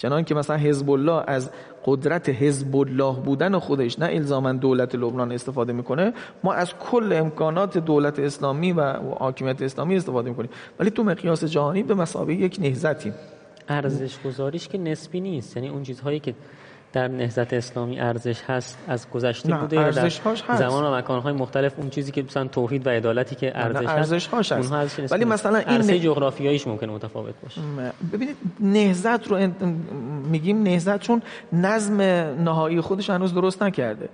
[0.00, 1.50] چنان که مثلا حزب الله از
[1.84, 6.12] قدرت حزب الله بودن خودش نه الزاما دولت لبنان استفاده می‌کنه
[6.44, 10.50] ما از کل امکانات دولت اسلامی و حاکمیت اسلامی استفاده می‌کنیم.
[10.78, 13.14] ولی تو مقیاس جهانی به مسابقه یک نهزتیم
[13.68, 16.34] ارزش گذاریش که نسبی نیست یعنی اون چیزهایی که
[16.92, 20.08] در نهضت اسلامی ارزش هست از گذشته بوده در
[20.56, 24.72] زمان و مکانهای مختلف اون چیزی که مثلا توحید و عدالتی که ارزش, ارزش هست,
[24.72, 25.12] هست.
[25.12, 27.60] ولی مثلا این عرصه جغرافیاییش ممکنه متفاوت باشه.
[28.12, 29.48] ببینید نهضت رو
[30.30, 31.22] میگیم نهضت چون
[31.52, 32.00] نظم
[32.44, 34.08] نهایی خودش هنوز درست نکرده.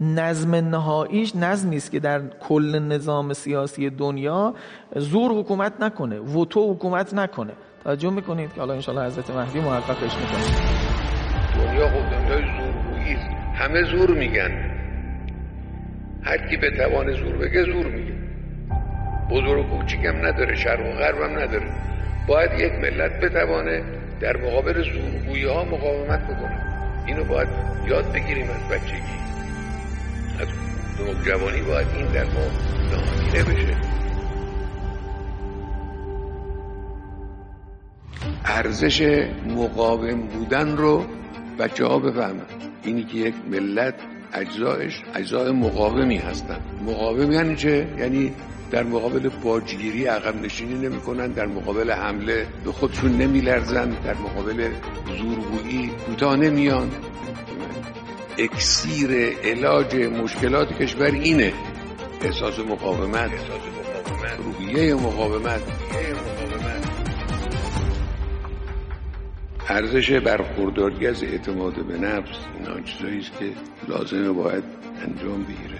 [0.00, 4.54] نظم نهاییش نظمی است که در کل نظام سیاسی دنیا
[4.96, 7.52] زور حکومت نکنه وتو حکومت نکنه.
[7.84, 10.99] توجه می‌کنید که حالا انشالله حضرت مهدی محققش می‌کنه.
[11.80, 13.16] دنیا خب دنیای زورگویی.
[13.54, 14.50] همه زور میگن.
[16.22, 18.12] هر کی به توان زور بگه زور میگه.
[19.30, 21.66] بزرگ و کوچیکم نداره شرق و غرب هم نداره.
[22.26, 23.82] باید یک ملت بتوانه
[24.20, 26.60] در مقابل زورگویی ها مقاومت بکنه.
[27.06, 27.48] اینو باید
[27.86, 29.20] یاد بگیریم از بچگی.
[30.40, 30.48] از
[30.98, 32.46] نوجوانی باید این در ما
[32.90, 33.76] نهانیده بشه.
[38.44, 41.06] ارزش مقاوم بودن رو
[41.58, 42.46] بچه ها بفهمن
[42.82, 43.94] اینی که یک ملت
[44.32, 48.32] اجزایش اجزای مقاومی هستن مقاوم یعنی چه؟ یعنی
[48.70, 54.70] در مقابل باجگیری عقب نشینی نمی‌کنن در مقابل حمله به خودشون نمیلرزن در مقابل
[55.18, 56.90] زورگویی کوتاه نمیان.
[58.38, 59.10] اکسیر
[59.44, 61.52] علاج مشکلات کشور اینه.
[62.22, 63.30] احساس مقاومت.
[64.44, 65.62] روحیه مقاومت.
[69.70, 73.52] ارزش برخورداری از اعتماد به نفس اینا چیزایی است که
[73.88, 74.64] لازمه باید
[75.02, 75.78] انجام بگیره.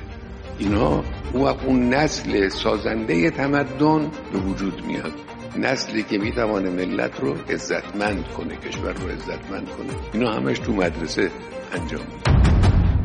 [0.58, 5.12] اینا اون وقت اون نسل سازنده تمدن به وجود میاد.
[5.58, 9.92] نسلی که می‌توانه ملت رو عزتمند کنه کشور رو عزتمند کنه.
[10.12, 11.30] اینا همش تو مدرسه
[11.72, 12.30] انجام میده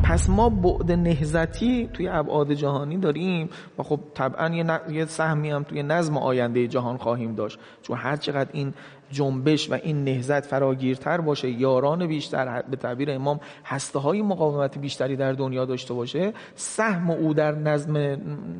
[0.08, 5.82] پس ما بعد نهزتی توی ابعاد جهانی داریم و خب طبعا یه, سهمی هم توی
[5.82, 7.58] نظم آینده جهان خواهیم داشت.
[7.82, 8.74] چون هر چقدر این
[9.10, 15.16] جنبش و این نهزت فراگیرتر باشه یاران بیشتر به تعبیر امام هسته های مقاومت بیشتری
[15.16, 17.96] در دنیا داشته باشه سهم او در نظم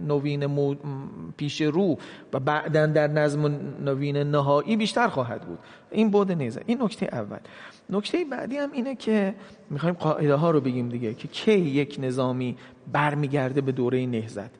[0.07, 0.75] نوین مو...
[1.37, 1.99] پیش رو
[2.33, 3.47] و بعدا در نظم
[3.85, 5.59] نوین نهایی بیشتر خواهد بود.
[5.91, 7.39] این بود نهزت این نکته اول.
[7.91, 9.35] نکته بعدی هم اینه که
[9.71, 12.57] می‌خوایم قاعده ها رو بگیم دیگه که کی یک نظامی
[12.93, 14.51] برمیگرده به دوره نهزت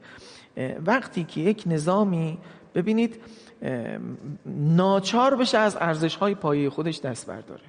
[0.85, 2.37] وقتی که یک نظامی
[2.75, 3.19] ببینید
[4.45, 7.63] ناچار بشه از ارزش های پایه خودش دست برداره.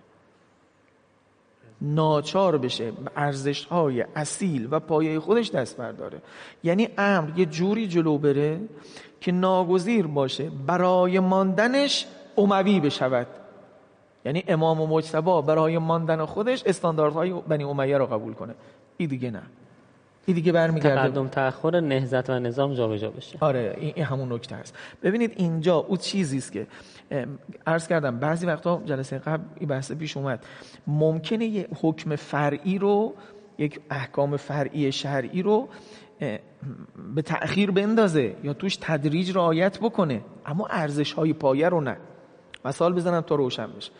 [1.80, 6.22] ناچار بشه ارزش های اصیل و پایه خودش دست برداره.
[6.64, 8.60] یعنی امر یه جوری جلو بره
[9.20, 12.06] که ناگزیر باشه برای ماندنش
[12.38, 13.26] اموی بشود.
[14.24, 18.54] یعنی امام و مجتبا برای ماندن خودش استانداردهای بنی امیه رو قبول کنه.
[18.96, 19.42] این دیگه نه.
[20.28, 20.94] این دیگه برمیگرده.
[20.94, 23.38] تقدم تأخر نهضت و نظام جابجا بشه.
[23.40, 24.76] آره این همون نکته است.
[25.02, 26.66] ببینید اینجا او چیزی است که
[27.66, 30.46] عرض کردم بعضی وقتا جلسه قبل این بحث پیش اومد.
[30.86, 33.14] ممکنه یه حکم فرعی رو
[33.58, 35.68] یک احکام فرعی شرعی رو
[37.14, 40.20] به تأخیر بندازه یا توش تدریج رعایت بکنه.
[40.46, 41.96] اما ارزش های پایه رو نه.
[42.64, 43.92] مثال بزنم تا روشن بشه.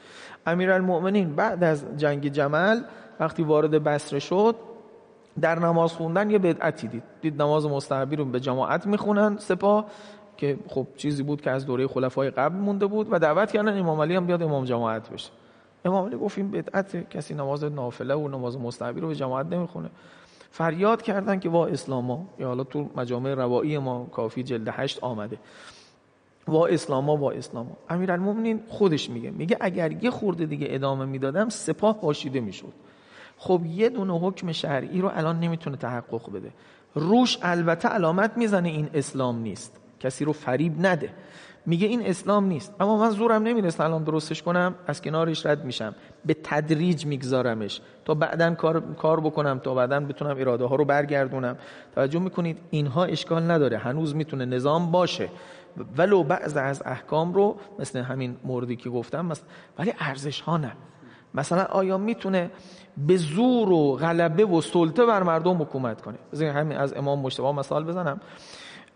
[0.46, 2.80] امیرالمؤمنین بعد از جنگ جمل
[3.20, 4.56] وقتی وارد بصره شد
[5.40, 7.02] در نماز خوندن یه بدعتی دید.
[7.20, 9.86] دید نماز مستحبی رو به جماعت می‌خونن سپاه
[10.36, 14.00] که خب چیزی بود که از دوره خلفای قبل مونده بود و دعوت کردن امام
[14.00, 15.30] علی هم بیاد امام جماعت بشه.
[15.84, 19.90] امام علی گفت این بدعت کسی نماز نافله و نماز مستحبی رو به جماعت نمی‌خونه.
[20.50, 25.38] فریاد کردن که وا اسلاما یا حالا تو مجامع روایی ما کافی جلد هشت آمده.
[26.48, 29.30] وا اسلاما وا اسلاما امیرالمومنین خودش میگه.
[29.30, 32.72] میگه اگر یه خورده دیگه ادامه می‌دادم سپاه پاشیده می‌شد.
[33.38, 36.52] خب یه دونه حکم شرعی رو الان نمی‌تونه تحقق بده.
[36.94, 39.80] روش البته علامت می‌زنه این اسلام نیست.
[40.00, 41.10] کسی رو فریب نده.
[41.66, 42.74] میگه این اسلام نیست.
[42.80, 45.94] اما من زورم نمی‌رسه الان درستش کنم از کنارش رد میشم.
[46.24, 47.80] به تدریج میگذارمش.
[48.04, 51.56] تا بعدا کار, کار بکنم تا بعدا بتونم اراده ها رو برگردونم.
[51.94, 53.78] توجه می‌کنید؟ اینها اشکال نداره.
[53.78, 55.28] هنوز می‌تونه نظام باشه.
[55.96, 59.32] ولو بعض از احکام رو مثل همین موردی که گفتم
[59.78, 60.72] ولی ارزش ها نه.
[61.38, 62.50] مثلا آیا می‌تونه
[63.06, 67.52] به زور و غلبه و سلطه بر مردم حکومت کنه؟ بذارین همین از امام مجتبی
[67.52, 68.20] مثال بزنم.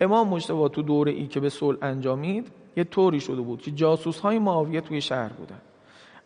[0.01, 4.21] امام مجتبی تو دوره ای که به صلح انجامید یه طوری شده بود که جاسوس
[4.21, 5.59] های معاویه توی شهر بودن.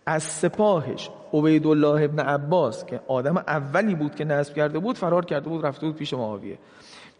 [0.06, 5.48] از سپاهش عبیدالله ابن عباس که آدم اولی بود که نصب کرده بود فرار کرده
[5.48, 6.58] بود رفته بود پیش معاویه.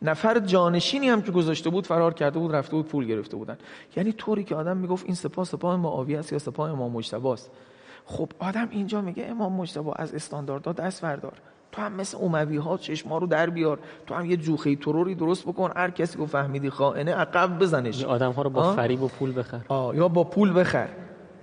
[0.03, 3.59] نفر جانشینی هم که گذاشته بود فرار کرده بود رفته بود پول گرفته بودن.
[3.97, 7.51] یعنی طوری که آدم می‌گفت این سپاه سپاه معاویه است یا سپاه امام مجتبی است.
[8.07, 11.33] خب آدم اینجا میگه امام مجتبی از استانداردها دست بردار.
[11.73, 13.79] تو هم مثل اوموی ها چشما رو در بیار.
[14.07, 15.71] تو هم یه جوخه تروری درست بکن.
[15.77, 18.05] هر کسی که فهمیدی خائنه عقب بزنش.
[18.05, 19.61] آدم ها رو با فریب و پول بخر.
[19.69, 20.89] آه یا با پول بخر.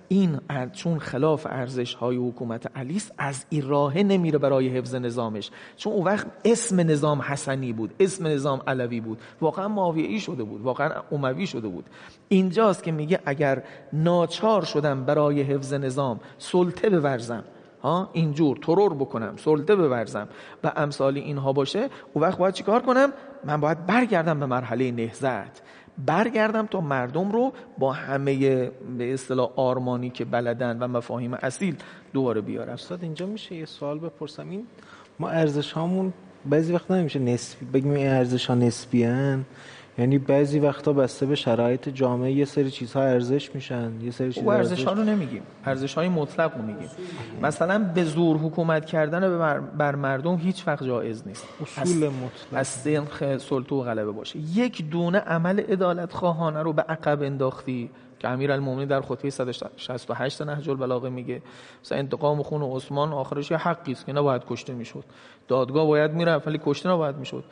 [0.07, 0.39] این
[0.73, 5.51] چون خلاف ارزش های حکومت علی از این راه نمیره برای حفظ نظامش.
[5.77, 9.19] چون اون وقت اسم نظام حسنی بود اسم نظام علوی بود.
[9.41, 11.85] واقعا معاویه‌ای شده بود واقعا اموی شده بود.
[12.29, 17.43] اینجاست که میگه اگر ناچار شدم برای حفظ نظام سلطه بورزم.
[17.83, 20.27] ها؟ اینجور ترور بکنم سلطه بورزم.
[20.63, 23.13] و امثال اینها باشه اون وقت باید چیکار کنم؟
[23.45, 25.61] من باید برگردم به مرحله نهزت
[25.97, 28.35] برگردم تا مردم رو با همه
[28.97, 31.75] به اصطلاح آرمانی که بلدن و مفاهیم اصیل
[32.13, 34.67] دوباره بیارم استاد اینجا میشه یه سوال بپرسم این
[35.19, 36.13] ما ارزش هامون
[36.45, 39.45] بعضی وقت نمیشه نسبی بگیم این ارزش ها نسبی هن.
[39.97, 44.53] یعنی بعضی وقتا بسته به شرایط جامعه یه سری چیزها ارزش میشن یه سری چیزها
[44.53, 46.89] ارزش ها رو نمیگیم ارزش های مطلق رو میگیم.
[47.41, 49.37] مثلا به زور حکومت کردن
[49.77, 51.47] بر مردم هیچ وقت جایز نیست.
[51.61, 52.53] اصول مطلق.
[52.53, 54.39] از سنخ سلطه و غلبه باشه.
[54.39, 57.89] یک دونه عمل عدالت خواهانه رو به عقب انداختی
[58.19, 61.41] که امیرالمومنین در خطبه 168 نهج البلاغه میگه
[61.83, 65.03] مثلا انتقام خون عثمان آخرش یه حقی است که نباید کشته می‌شد.
[65.47, 67.43] دادگاه باید می‌رفت ولی کشته نباید می‌شد.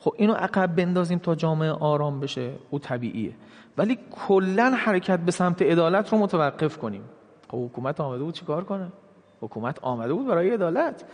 [0.00, 3.32] خب اینو عقب بندازیم تا جامعه آرام بشه او طبیعیه.
[3.78, 7.02] ولی کلا حرکت به سمت عدالت رو متوقف کنیم.
[7.48, 8.92] خب حکومت آمده بود چیکار کنه؟
[9.40, 11.04] حکومت آمده بود برای عدالت.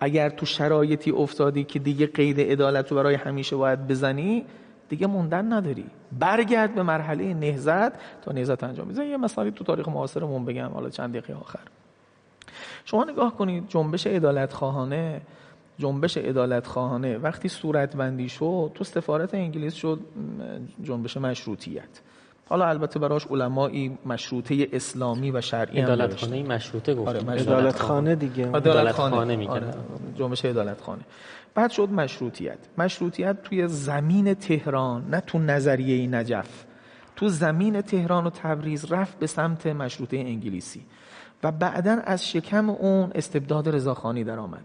[0.00, 4.44] اگر تو شرایطی افتادی که دیگه قید عدالت رو برای همیشه باید بزنی
[4.88, 5.86] دیگه موندن نداری.
[6.18, 7.92] برگرد به مرحله نهزت
[8.22, 11.60] تا نهزت انجام بزن یه مثالی تو تاریخ معاصرمون بگم حالا چند دقیقه آخر.
[12.84, 15.20] شما نگاه کنید جنبش عدالت خواهانه
[15.78, 20.00] جنبش عدالت خواهانه وقتی صورت بندی شد تو سفارت انگلیس شد
[20.82, 22.00] جنبش مشروطیت.
[22.48, 27.08] حالا البته براش علمایی مشروطه اسلامی و شرعی عدالت خانه مشروطه گفت.
[27.08, 28.52] آره عدالت خانه دیگه.
[28.52, 29.74] عدالت خانه می‌کنه آره.
[30.14, 31.02] جنبش عدالت خانه
[31.54, 32.58] بعد شد مشروطیت.
[32.78, 36.64] مشروطیت توی زمین تهران نه تو نظریه نجف.
[37.16, 40.82] تو زمین تهران و تبریز رفت به سمت مشروطه انگلیسی.
[41.42, 44.64] و بعدا از شکم اون استبداد رضاخانی در آمد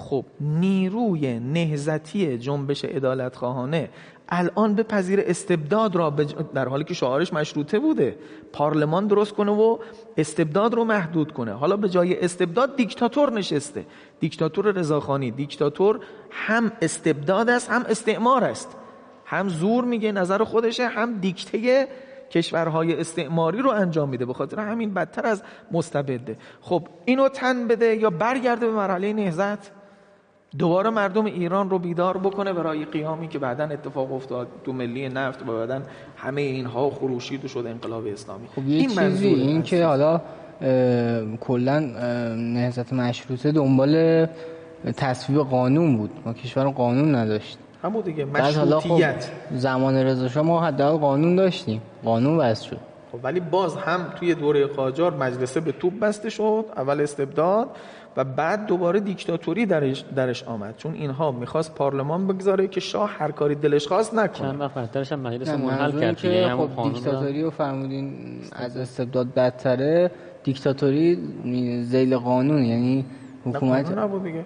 [0.00, 3.90] خب نیروی نهزتی جنبش عدالت خواهانه
[4.28, 6.10] الان به پذیر استبداد را
[6.54, 8.16] در حالی که شعارش مشروطه بوده
[8.52, 9.78] پارلمان درست کنه و
[10.16, 11.52] استبداد رو محدود کنه.
[11.52, 13.86] حالا به جای استبداد دیکتاتور نشسته.
[14.20, 15.30] دیکتاتور رضاخانی.
[15.30, 18.76] دیکتاتور هم استبداد است هم استعمار است.
[19.24, 21.88] هم زور میگه نظر خودشه هم دیکته
[22.30, 24.26] کشورهای استعماری رو انجام میده.
[24.26, 25.42] به خاطر همین بدتر از
[25.72, 26.36] مستبده.
[26.60, 29.77] خب اینو تن بده یا برگرده به مرحله نهزت
[30.58, 35.42] دوباره مردم ایران رو بیدار بکنه برای قیامی که بعدا اتفاق افتاد تو ملی نفت
[35.42, 35.82] و بعدا
[36.16, 38.46] همه اینها خروشید و شد انقلاب اسلامی.
[38.56, 40.20] خب یه این چیزی این که حالا
[41.40, 41.78] کلا
[42.36, 44.26] نهضت مشروطه دنبال
[44.96, 46.10] تصویب قانون بود.
[46.26, 47.58] ما کشور قانون نداشت.
[47.82, 51.82] همون دیگه مشروطیت خب زمان رضا شاه ما حداقل قانون داشتیم.
[52.04, 52.78] قانون وضع شد.
[53.12, 57.68] خب ولی باز هم توی دوره قاجار مجلسه به توپ بسته شد اول استبداد
[58.18, 60.76] و بعد دوباره دیکتاتوری درش, درش آمد.
[60.76, 64.48] چون اینها می‌خواست پارلمان بگذاره که شاه هر کاری دلش خواست نکنه.
[64.48, 68.12] چند وقت بعدش هم مجلس منحل کرد که خب دیکتاتوری رو فرمودین
[68.52, 70.10] از استبداد بدتره.
[70.44, 71.18] دیکتاتوری
[71.82, 73.04] زیل قانون یعنی
[73.56, 73.98] حکومت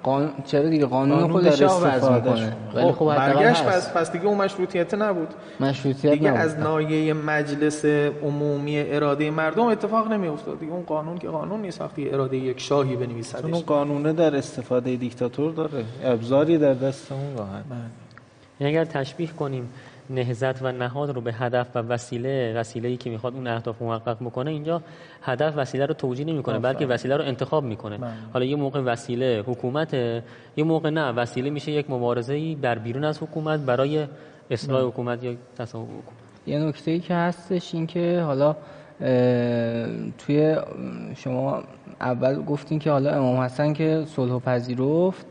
[0.03, 2.57] قانون چرا دیگه؟ قانون, قانون خودش وضع می‌کنه.
[2.75, 5.29] ولی خب برگشت پس پس دیگه اون مشروطیت نبود.
[5.61, 6.41] مشروطیت دیگه نبود.
[6.41, 7.85] از نایه مجلس
[8.23, 10.73] عمومی اراده مردم اتفاق نمی افتاد دیگه.
[10.73, 11.81] اون قانون که قانون نیست.
[11.81, 13.45] وقتی اراده یک شاهی بنویسدش.
[13.45, 15.85] اون قانونه در استفاده دیکتاتور داره.
[16.05, 17.65] ابزاری در دست اون راحت
[18.61, 19.69] یعنی اگر تشبیه کنیم
[20.11, 24.17] نهزت و نهاد رو به هدف و وسیله وسیله ای که می‌خواد اون اهداف محقق
[24.21, 24.83] بکنه اینجا
[25.23, 27.99] هدف وسیله رو توجیه نمی‌کنه بلکه وسیله رو انتخاب می‌کنه.
[28.33, 29.95] حالا یه موقع وسیله حکومت
[30.57, 34.07] یه موقع نه وسیله میشه یک مبارزه ای بر بیرون از حکومت برای
[34.51, 34.83] اصلاح.
[34.83, 38.57] حکومت یا تصاحب حکومت یه نکته ای که هستش این که حالا
[40.19, 40.57] توی
[41.17, 41.63] شما
[42.01, 45.27] اول گفتین که حالا امام حسن که صلح پذیرفت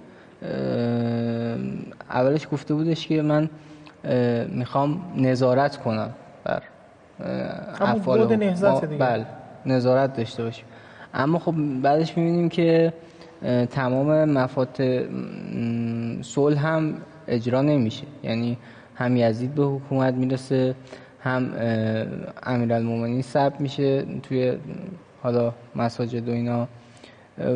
[2.09, 3.49] اولش گفته بودش که من
[4.49, 6.09] می‌خوام نظارت کنم
[6.43, 6.63] بر
[7.79, 8.27] افعال
[8.99, 9.25] بله
[9.65, 10.65] نظارت داشته باشیم.
[11.13, 12.93] اما خب بعدش می‌بینیم که
[13.71, 15.05] تمام مفات
[16.21, 16.93] صلح هم
[17.27, 18.03] اجرا نمیشه.
[18.23, 18.57] یعنی
[18.95, 20.75] هم یزید به حکومت می‌رسه
[21.23, 21.51] هم
[22.43, 24.57] امیرالمومنین سب میشه توی
[25.23, 26.67] حالا مساجد و اینا.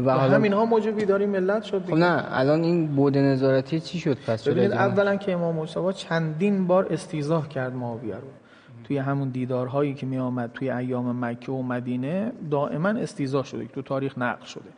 [0.06, 4.00] و حالا همین ها موجب بیداری ملت شد خب نه الان این بود نظارتی چی
[4.00, 8.28] شد؟ پس ببینید اولا که امام مصطفی چندین بار استیزاه کرد معاویه رو.
[8.84, 13.66] توی همون دیدارهایی که می آمد توی ایام مکه و مدینه دائما استیزاه شده.
[13.66, 14.70] تو تاریخ نقل شده.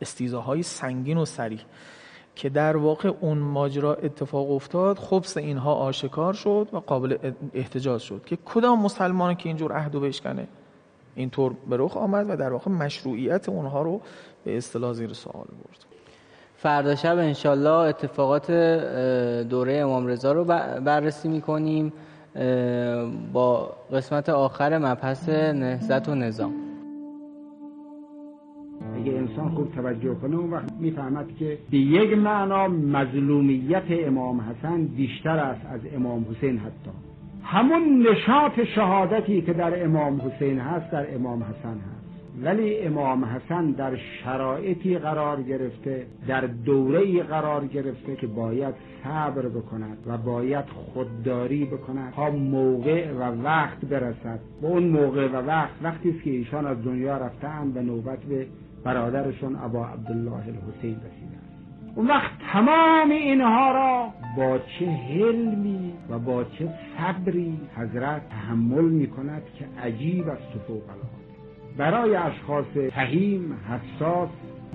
[0.00, 1.60] استیزاهای سنگین و سریح
[2.34, 7.16] که در واقع اون ماجرا اتفاق افتاد خبس اینها آشکار شد و قابل
[7.54, 10.48] احتجاج شد که کدام مسلمان که اینجور عهد و بشکنه
[11.14, 14.00] اینطور به رخ آمد و در واقع مشروعیت اونها رو
[14.46, 15.84] به اصطلاح زیر سوال برد.
[16.56, 18.50] فردا شب انشالله اتفاقات
[19.50, 20.44] دوره امام رضا رو
[20.84, 21.92] بررسی می‌کنیم
[23.32, 26.52] با قسمت آخر مبحث نهزت و نظام.
[28.96, 34.84] اگه انسان خوب توجه کنه اون وقت می‌فهمد که به یک معنا مظلومیت امام حسن
[34.84, 36.90] بیشتر است از امام حسین حتی.
[37.42, 41.95] همون نشاط شهادتی که در امام حسین هست در امام حسن هست.
[42.42, 48.74] ولی امام حسن در شرایطی قرار گرفته در دوره قرار گرفته که باید
[49.04, 54.40] صبر بکند و باید خودداری بکند تا موقع و وقت برسد.
[54.62, 58.46] و اون موقع و وقت وقتی است که ایشان از دنیا رفتن به نوبت به
[58.84, 61.36] برادرشون ابا عبدالله الحسین رسیده
[61.94, 66.68] اون وقت تمام اینها را با چه حلمی و با چه
[66.98, 70.82] صبری حضرت تحمل می کند که عجیب است و فوق
[71.78, 74.28] برای اشخاص تهیم حساس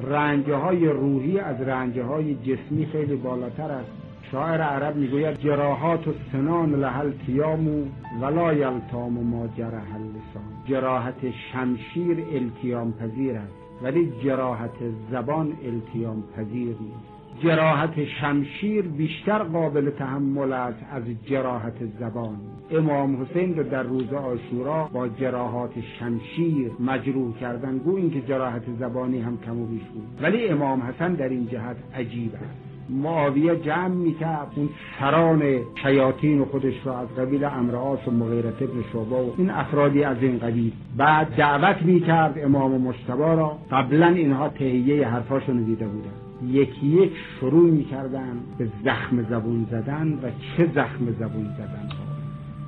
[0.04, 3.92] رنجه های روحی از رنجه های جسمی خیلی بالاتر است.
[4.32, 7.86] شاعر عرب می‌گوید جراحات و سنان لحل تیامو
[8.22, 10.64] ولا یلتام ما جرح اللسان.
[10.66, 14.80] جراحت شمشیر التیام پذیر است ولی جراحت
[15.12, 17.11] زبان التیام پذیر نیست.
[17.44, 22.36] جراحت شمشیر بیشتر قابل تحمل است از جراحت زبان.
[22.72, 29.20] امام حسین رو در روز آشورا با جراحات شمشیر مجروح کردن گو اینکه جراحت زبانی
[29.20, 30.04] هم کم و بیش بود.
[30.22, 32.72] ولی امام حسن در این جهت عجیب است.
[32.90, 34.48] معاویه جمع می‌کرد.
[34.56, 34.70] اون
[35.00, 35.42] سران
[35.84, 40.38] شیاطین خودش را از قبیل امرعاس و مغیرت ابن شعبه و این افرادی از این
[40.38, 40.72] قبیل.
[40.98, 43.58] بعد دعوت می‌کرد امام مشتبا را.
[43.72, 46.21] قبلا اینها تهیه حرفاشون دیده بودن.
[46.48, 51.90] یکی یک شروع می‌کردن به زخم زبون زدن و چه زخم زبون زدن.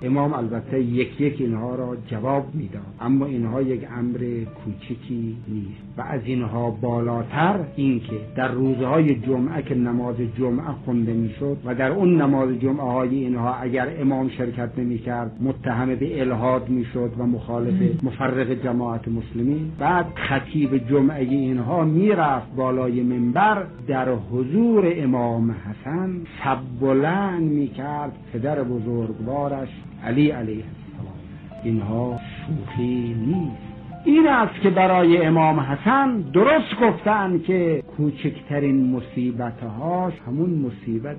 [0.04, 2.82] امام البته یک یک اینها را جواب می‌داد.
[3.02, 4.20] اما اینها یک امر
[4.66, 5.84] کوچکی نیست.
[5.98, 11.92] و از اینها بالاتر اینکه در روزهای جمعه که نماز جمعه خونده می‌شد و در
[11.92, 18.04] اون نماز جمعه های اینها اگر امام شرکت نمی‌کرد متهم به الهاد می‌شد و مخالف
[18.04, 19.72] مفرق جماعت مسلمین.
[19.80, 23.64] بعد خطیب جمعه اینها می‌رفت بالای منبر.
[23.88, 26.10] در حضور امام حسن
[26.44, 29.70] سب بلند می‌کرد پدر بزرگوارش.
[30.04, 31.18] علی علیه السلام
[31.64, 33.74] اینها شوخی نیست.
[34.06, 41.18] این است که برای امام حسن درست گفتن که کوچکترین مصیبتهاش همون مصیبت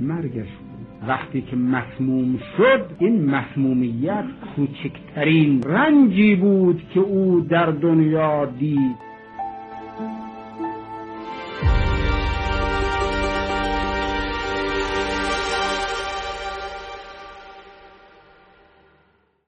[0.00, 1.08] مرگش بود.
[1.08, 4.24] وقتی که مسموم شد این مسمومیت
[4.56, 9.13] کوچکترین رنجی بود که او در دنیا دید.